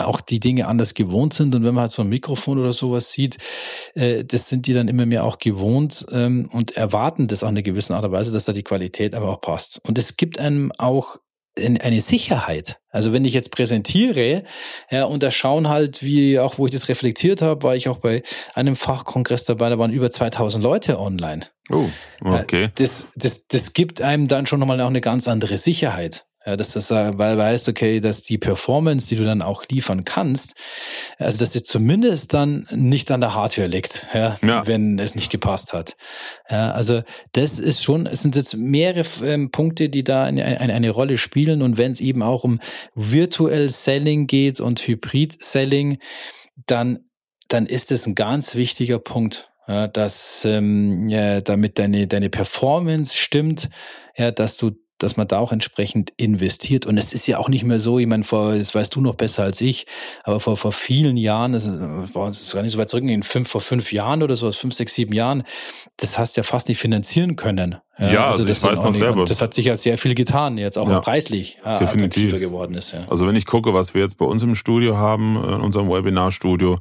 [0.01, 1.55] auch die Dinge anders gewohnt sind.
[1.55, 3.39] Und wenn man halt so ein Mikrofon oder sowas sieht,
[3.95, 7.57] äh, das sind die dann immer mehr auch gewohnt ähm, und erwarten das auch in
[7.57, 9.81] einer gewissen Art und Weise, dass da die Qualität aber auch passt.
[9.85, 11.19] Und es gibt einem auch
[11.57, 12.79] eine Sicherheit.
[12.91, 14.45] Also wenn ich jetzt präsentiere,
[14.91, 17.99] ja, und da schauen halt, wie auch wo ich das reflektiert habe, war ich auch
[17.99, 18.23] bei
[18.55, 21.47] einem Fachkongress dabei, da waren über 2000 Leute online.
[21.71, 21.87] Oh,
[22.25, 22.71] okay.
[22.77, 26.27] Das, das, das gibt einem dann schon nochmal auch eine ganz andere Sicherheit.
[26.47, 30.55] Ja, dass das, weil weißt, okay, dass die Performance, die du dann auch liefern kannst,
[31.19, 34.67] also dass sie zumindest dann nicht an der Hardware liegt, ja, ja.
[34.67, 35.97] wenn es nicht gepasst hat.
[36.49, 40.73] Ja, also das ist schon, es sind jetzt mehrere ähm, Punkte, die da eine, eine,
[40.73, 42.59] eine Rolle spielen und wenn es eben auch um
[42.95, 45.99] virtuell Selling geht und Hybrid Selling,
[46.67, 47.01] dann
[47.49, 53.15] dann ist es ein ganz wichtiger Punkt, ja, dass ähm, ja, damit deine deine Performance
[53.15, 53.69] stimmt,
[54.17, 56.87] ja, dass du dass man da auch entsprechend investiert.
[56.87, 59.15] Und es ist ja auch nicht mehr so, ich meine, vor, das weißt du noch
[59.15, 59.87] besser als ich,
[60.23, 63.49] aber vor, vor vielen Jahren, das war es gar nicht so weit zurück, in fünf,
[63.49, 65.43] vor fünf Jahren oder so, fünf, sechs, sieben Jahren,
[65.97, 67.77] das hast du ja fast nicht finanzieren können.
[67.99, 69.25] Ja, ja also, also ich weiß noch selber.
[69.25, 72.93] Das hat sich ja sehr viel getan, jetzt auch ja, preislich ja, definitiv geworden ist.
[72.93, 73.05] Ja.
[73.09, 76.79] Also wenn ich gucke, was wir jetzt bei uns im Studio haben, in unserem Webinarstudio,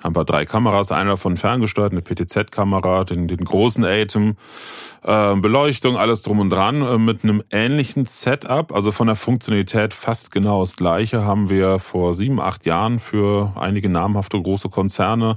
[0.00, 4.36] haben wir drei Kameras, einer von ferngesteuert, eine PTZ-Kamera, den, den großen Atem,
[5.02, 9.94] äh, Beleuchtung, alles drum und dran, äh, mit einem ähnlichen Setup, also von der Funktionalität
[9.94, 15.36] fast genau das gleiche, haben wir vor sieben, acht Jahren für einige namhafte große Konzerne,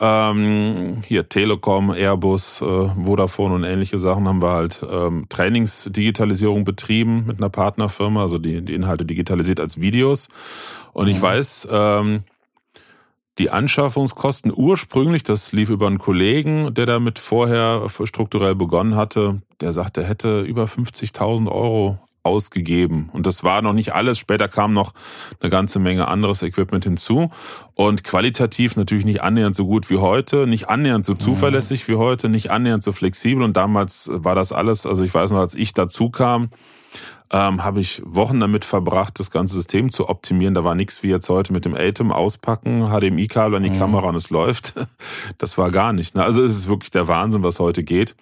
[0.00, 7.24] ähm, hier Telekom, Airbus, äh, Vodafone und ähnliche Sachen, haben wir halt ähm, Trainingsdigitalisierung betrieben
[7.26, 10.28] mit einer Partnerfirma, also die, die Inhalte digitalisiert als Videos.
[10.94, 11.22] Und ich mhm.
[11.22, 12.24] weiß, ähm,
[13.38, 19.72] die Anschaffungskosten ursprünglich, das lief über einen Kollegen, der damit vorher strukturell begonnen hatte, der
[19.72, 23.10] sagte, er hätte über 50.000 Euro ausgegeben.
[23.12, 24.18] Und das war noch nicht alles.
[24.18, 24.92] Später kam noch
[25.40, 27.30] eine ganze Menge anderes Equipment hinzu.
[27.74, 32.28] Und qualitativ natürlich nicht annähernd so gut wie heute, nicht annähernd so zuverlässig wie heute,
[32.28, 33.42] nicht annähernd so flexibel.
[33.42, 36.48] Und damals war das alles, also ich weiß noch, als ich dazu kam,
[37.32, 40.54] ähm, habe ich Wochen damit verbracht, das ganze System zu optimieren.
[40.54, 43.78] Da war nichts wie jetzt heute mit dem Atem auspacken, HDMI-Kabel an die mhm.
[43.78, 44.74] Kamera und es läuft.
[45.38, 46.14] Das war gar nicht.
[46.14, 46.22] Ne?
[46.22, 48.14] Also es ist wirklich der Wahnsinn, was heute geht.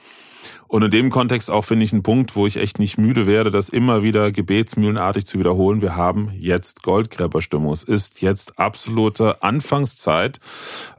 [0.69, 3.51] Und in dem Kontext auch finde ich einen Punkt, wo ich echt nicht müde werde,
[3.51, 5.83] das immer wieder gebetsmühlenartig zu wiederholen.
[5.83, 7.73] Wir haben jetzt Goldgräberstimmung.
[7.73, 10.39] Es ist jetzt absolute Anfangszeit.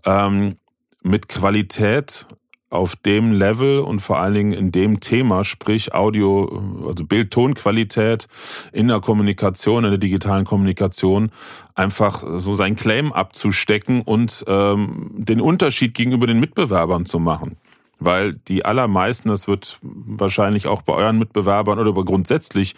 [0.06, 0.58] Ähm,
[1.04, 2.28] mit Qualität
[2.72, 8.28] auf dem Level und vor allen Dingen in dem Thema, sprich Audio, also Bild-Ton-Qualität
[8.72, 11.32] in der Kommunikation, in der digitalen Kommunikation,
[11.76, 17.58] einfach so seinen Claim abzustecken und ähm, den Unterschied gegenüber den Mitbewerbern zu machen
[18.02, 22.76] weil die allermeisten, das wird wahrscheinlich auch bei euren Mitbewerbern oder grundsätzlich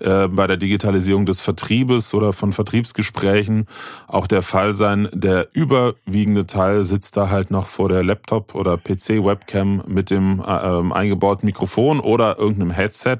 [0.00, 3.66] äh, bei der Digitalisierung des Vertriebes oder von Vertriebsgesprächen
[4.08, 5.08] auch der Fall sein.
[5.12, 10.44] Der überwiegende Teil sitzt da halt noch vor der Laptop- oder PC-Webcam mit dem äh,
[10.44, 13.18] eingebauten Mikrofon oder irgendeinem Headset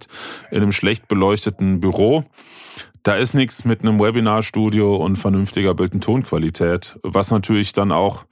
[0.50, 2.24] in einem schlecht beleuchteten Büro.
[3.04, 8.24] Da ist nichts mit einem Webinarstudio und vernünftiger Bild- und Tonqualität, was natürlich dann auch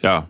[0.00, 0.26] ja,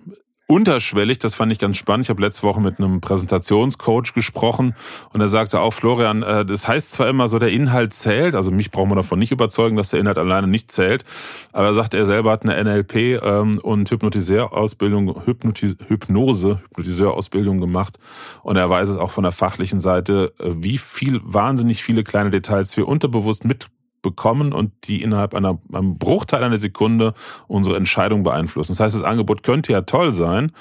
[0.47, 2.07] unterschwellig, das fand ich ganz spannend.
[2.07, 4.75] Ich habe letzte Woche mit einem Präsentationscoach gesprochen
[5.13, 8.51] und er sagte auch, Florian, äh, das heißt zwar immer so, der Inhalt zählt, also
[8.51, 11.05] mich braucht man davon nicht überzeugen, dass der Inhalt alleine nicht zählt,
[11.53, 17.99] aber er sagt, er selber hat eine NLP ähm, und Hypnotiseurausbildung, Hypnotis Hypnose, Hypnotiseurausbildung gemacht
[18.43, 22.31] und er weiß es auch von der fachlichen Seite, äh, wie viel, wahnsinnig viele kleine
[22.31, 23.69] Details wir unterbewusst mit
[24.07, 27.13] bekommen und die innerhalb einer, einem Bruchteil einer Sekunde
[27.49, 28.73] unsere Entscheidung beeinflussen.
[28.73, 30.53] Das heißt, das Angebot könnte ja toll sein,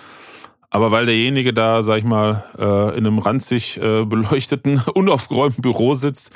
[0.71, 5.93] aber weil derjenige da, sag ich mal, äh, in einem ranzig äh, beleuchteten, unaufgeräumten Büro
[5.93, 6.31] sitzt,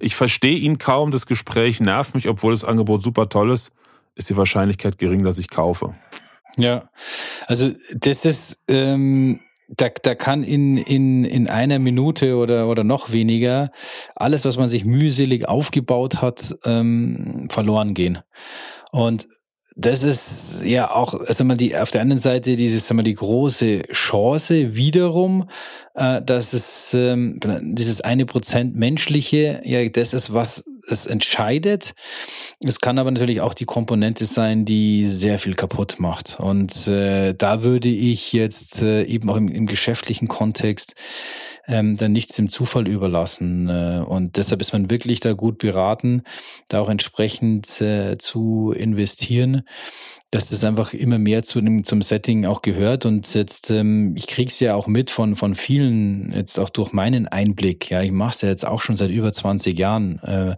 [0.00, 3.74] ich verstehe ihn kaum, das Gespräch nervt mich, obwohl das Angebot super toll ist,
[4.14, 5.94] ist die Wahrscheinlichkeit gering, dass ich kaufe.
[6.56, 6.88] Ja,
[7.46, 13.12] also das ist ähm, da, da kann in, in, in einer Minute oder, oder noch
[13.12, 13.70] weniger
[14.14, 18.18] alles, was man sich mühselig aufgebaut hat, ähm, verloren gehen.
[18.92, 19.28] Und
[19.76, 23.14] das ist ja auch, also mal die auf der anderen Seite dieses, sagen wir, die
[23.14, 25.48] große Chance wiederum,
[25.94, 27.40] äh, dass es ähm,
[27.74, 31.94] dieses eine Prozent menschliche, ja, das ist was es entscheidet.
[32.60, 36.38] Es kann aber natürlich auch die Komponente sein, die sehr viel kaputt macht.
[36.38, 40.94] Und äh, da würde ich jetzt äh, eben auch im, im geschäftlichen Kontext
[41.66, 43.68] ähm, dann nichts dem Zufall überlassen.
[43.68, 46.22] Äh, und deshalb ist man wirklich da gut beraten,
[46.68, 49.62] da auch entsprechend äh, zu investieren
[50.34, 53.06] dass das einfach immer mehr zu dem, zum Setting auch gehört.
[53.06, 56.92] Und jetzt, ähm, ich kriege es ja auch mit von, von vielen, jetzt auch durch
[56.92, 57.88] meinen Einblick.
[57.88, 60.56] Ja, ich mache es ja jetzt auch schon seit über 20 Jahren äh,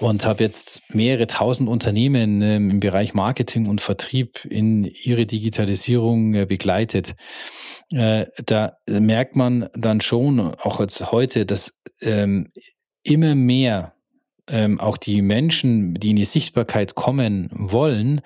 [0.00, 6.32] und habe jetzt mehrere tausend Unternehmen ähm, im Bereich Marketing und Vertrieb in ihre Digitalisierung
[6.32, 7.14] äh, begleitet.
[7.90, 12.50] Äh, da merkt man dann schon, auch jetzt heute, dass ähm,
[13.02, 13.93] immer mehr
[14.48, 18.20] ähm, auch die Menschen, die in die Sichtbarkeit kommen wollen,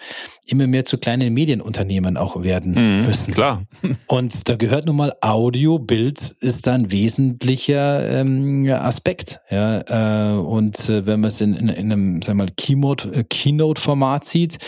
[0.46, 3.34] immer mehr zu kleinen Medienunternehmen auch werden mhm, müssen.
[3.34, 3.64] Klar.
[4.06, 9.40] Und da gehört nun mal Audio, Bild ist da ein wesentlicher ähm, Aspekt.
[9.50, 13.24] Ja, äh, und äh, wenn man es in, in, in, einem, sagen wir mal, äh,
[13.24, 14.58] Keynote-Format sieht,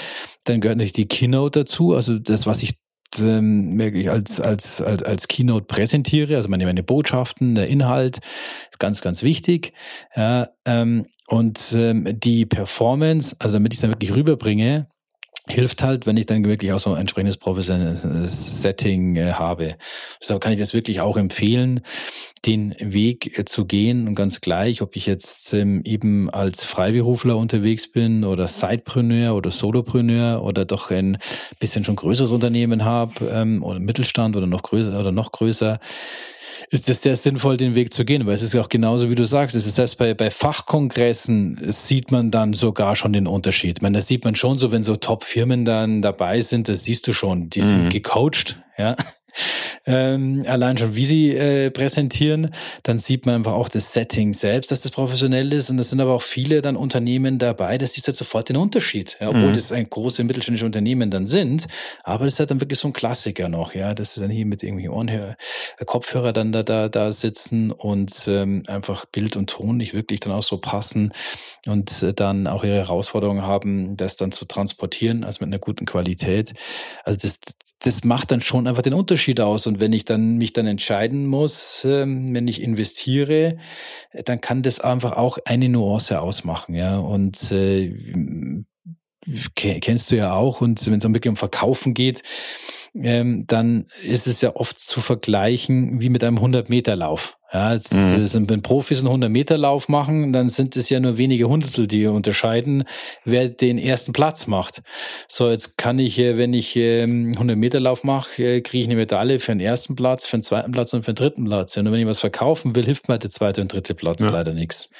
[0.44, 2.78] dann gehört natürlich die Keynote dazu, also das, was ich
[3.22, 8.18] ähm, wirklich als, als, als, als Keynote präsentiere, also meine, meine Botschaften, der Inhalt,
[8.70, 9.72] ist ganz, ganz wichtig.
[10.14, 14.88] Ja, ähm, und ähm, die Performance, also damit ich es dann wirklich rüberbringe,
[15.48, 19.76] hilft halt, wenn ich dann wirklich auch so ein entsprechendes professionelles Setting äh, habe.
[20.20, 21.80] Deshalb kann ich das wirklich auch empfehlen,
[22.46, 27.36] den Weg äh, zu gehen und ganz gleich, ob ich jetzt ähm, eben als Freiberufler
[27.36, 31.18] unterwegs bin oder Sidepreneur oder Solopreneur oder doch ein
[31.58, 35.80] bisschen schon größeres Unternehmen habe ähm, oder Mittelstand oder noch größer oder noch größer
[36.70, 39.16] ist es sehr sinnvoll, den Weg zu gehen, weil es ist ja auch genauso, wie
[39.16, 43.78] du sagst, es ist selbst bei, bei Fachkongressen sieht man dann sogar schon den Unterschied.
[43.78, 47.06] Ich meine, das sieht man schon so, wenn so Top-Firmen dann dabei sind, das siehst
[47.08, 47.72] du schon, die mhm.
[47.72, 48.96] sind gecoacht, ja
[49.86, 54.70] ähm, allein schon wie sie äh, präsentieren, dann sieht man einfach auch das Setting selbst,
[54.70, 55.70] dass das professionell ist.
[55.70, 59.16] Und es sind aber auch viele dann Unternehmen dabei, das ist halt sofort den Unterschied,
[59.20, 59.54] ja, obwohl mhm.
[59.54, 61.66] das ein große mittelständische Unternehmen dann sind.
[62.04, 64.46] Aber das ist halt dann wirklich so ein Klassiker noch, ja, dass sie dann hier
[64.46, 65.10] mit irgendwie Ohren,
[65.86, 70.32] Kopfhörer dann da, da, da sitzen und ähm, einfach Bild und Ton nicht wirklich dann
[70.32, 71.12] auch so passen
[71.66, 75.86] und äh, dann auch ihre Herausforderungen haben, das dann zu transportieren, also mit einer guten
[75.86, 76.52] Qualität.
[77.04, 77.40] Also das,
[77.82, 79.66] das macht dann schon einfach den Unterschied aus.
[79.70, 83.56] Und wenn ich dann mich dann entscheiden muss, ähm, wenn ich investiere,
[84.24, 86.98] dann kann das einfach auch eine Nuance ausmachen, ja.
[86.98, 88.64] Und äh,
[89.54, 90.60] kennst du ja auch.
[90.60, 92.22] Und wenn es dann wirklich um Verkaufen geht,
[92.94, 97.36] ähm, dann ist es ja oft zu vergleichen wie mit einem 100-Meter-Lauf.
[97.52, 98.48] Ja, jetzt, mhm.
[98.48, 102.84] wenn Profis einen 100-Meter-Lauf machen, dann sind es ja nur wenige Hundertstel, die unterscheiden,
[103.24, 104.82] wer den ersten Platz macht.
[105.26, 109.40] So, jetzt kann ich, äh, wenn ich 100-Meter-Lauf ähm, mache, äh, kriege ich eine Medaille
[109.40, 111.76] für den ersten Platz, für den zweiten Platz und für den dritten Platz.
[111.76, 114.30] Und wenn ich was verkaufen will, hilft mir der zweite und dritte Platz ja.
[114.30, 114.90] leider nichts.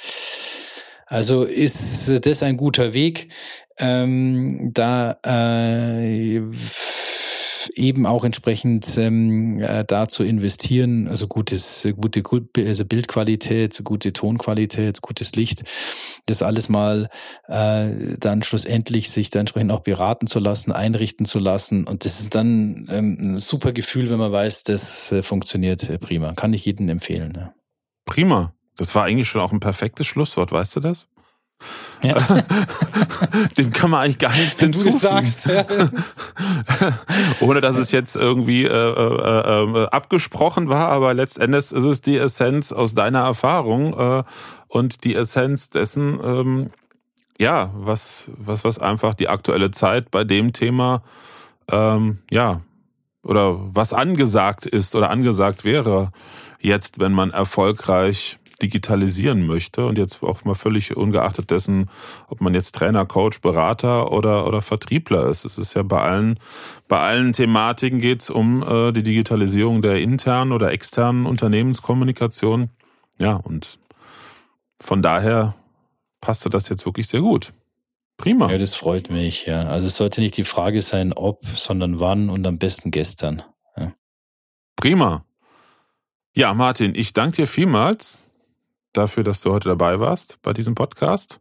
[1.11, 3.33] Also ist das ein guter Weg,
[3.79, 6.41] ähm, da äh,
[7.75, 12.23] eben auch entsprechend ähm, äh, da zu investieren, also gutes, gute
[12.59, 15.65] also Bildqualität, gute Tonqualität, gutes Licht,
[16.27, 17.11] das alles mal
[17.49, 17.89] äh,
[18.21, 21.89] dann schlussendlich sich dann entsprechend auch beraten zu lassen, einrichten zu lassen.
[21.89, 26.35] Und das ist dann ähm, ein super Gefühl, wenn man weiß, das äh, funktioniert prima.
[26.35, 27.33] Kann ich jedem empfehlen.
[27.35, 27.55] Ja.
[28.05, 28.55] Prima.
[28.81, 31.07] Das war eigentlich schon auch ein perfektes Schlusswort, weißt du das?
[32.03, 32.17] Ja.
[33.59, 34.99] Dem kann man eigentlich gar nichts hinzufügen.
[34.99, 35.67] Sagst, ja.
[37.41, 42.17] Ohne dass es jetzt irgendwie äh, äh, äh, abgesprochen war, aber letztendlich ist es die
[42.17, 44.23] Essenz aus deiner Erfahrung äh,
[44.69, 46.71] und die Essenz dessen, ähm,
[47.39, 51.03] ja, was, was, was einfach die aktuelle Zeit bei dem Thema,
[51.71, 52.63] ähm, ja,
[53.23, 56.13] oder was angesagt ist oder angesagt wäre
[56.61, 61.91] jetzt, wenn man erfolgreich digitalisieren möchte und jetzt auch mal völlig ungeachtet dessen,
[62.29, 65.45] ob man jetzt Trainer, Coach, Berater oder, oder Vertriebler ist.
[65.45, 66.39] Es ist ja bei allen,
[66.89, 72.71] bei allen Thematiken geht es um äh, die Digitalisierung der internen oder externen Unternehmenskommunikation.
[73.19, 73.79] Ja, und
[74.81, 75.55] von daher
[76.21, 77.53] passte das jetzt wirklich sehr gut.
[78.17, 78.51] Prima.
[78.51, 79.63] Ja, das freut mich, ja.
[79.63, 83.43] Also es sollte nicht die Frage sein, ob, sondern wann und am besten gestern.
[83.77, 83.95] Ja.
[84.77, 85.25] Prima.
[86.35, 88.23] Ja, Martin, ich danke dir vielmals
[88.93, 91.41] dafür, dass du heute dabei warst bei diesem Podcast.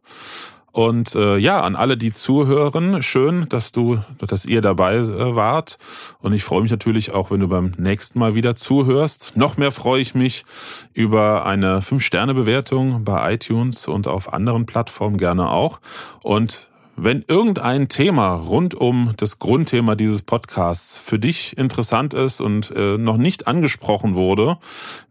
[0.72, 5.78] Und äh, ja, an alle, die zuhören, schön, dass du, dass ihr dabei äh, wart.
[6.20, 9.36] Und ich freue mich natürlich auch, wenn du beim nächsten Mal wieder zuhörst.
[9.36, 10.44] Noch mehr freue ich mich
[10.92, 15.80] über eine 5-Sterne-Bewertung bei iTunes und auf anderen Plattformen gerne auch.
[16.22, 22.72] Und wenn irgendein Thema rund um das Grundthema dieses Podcasts für dich interessant ist und
[22.76, 24.58] äh, noch nicht angesprochen wurde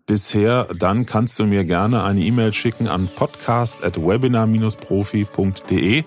[0.05, 6.03] bisher, dann kannst du mir gerne eine E-Mail schicken an podcast.webinar-profi.de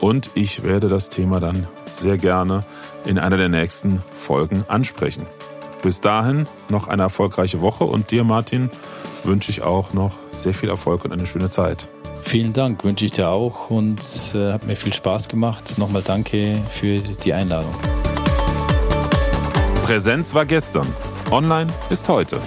[0.00, 2.64] und ich werde das Thema dann sehr gerne
[3.04, 5.26] in einer der nächsten Folgen ansprechen.
[5.82, 8.70] Bis dahin noch eine erfolgreiche Woche und dir, Martin,
[9.24, 11.88] wünsche ich auch noch sehr viel Erfolg und eine schöne Zeit.
[12.22, 14.00] Vielen Dank, wünsche ich dir auch und
[14.34, 15.76] äh, hat mir viel Spaß gemacht.
[15.76, 17.74] Nochmal danke für die Einladung.
[19.84, 20.86] Präsenz war gestern,
[21.30, 22.40] online ist heute.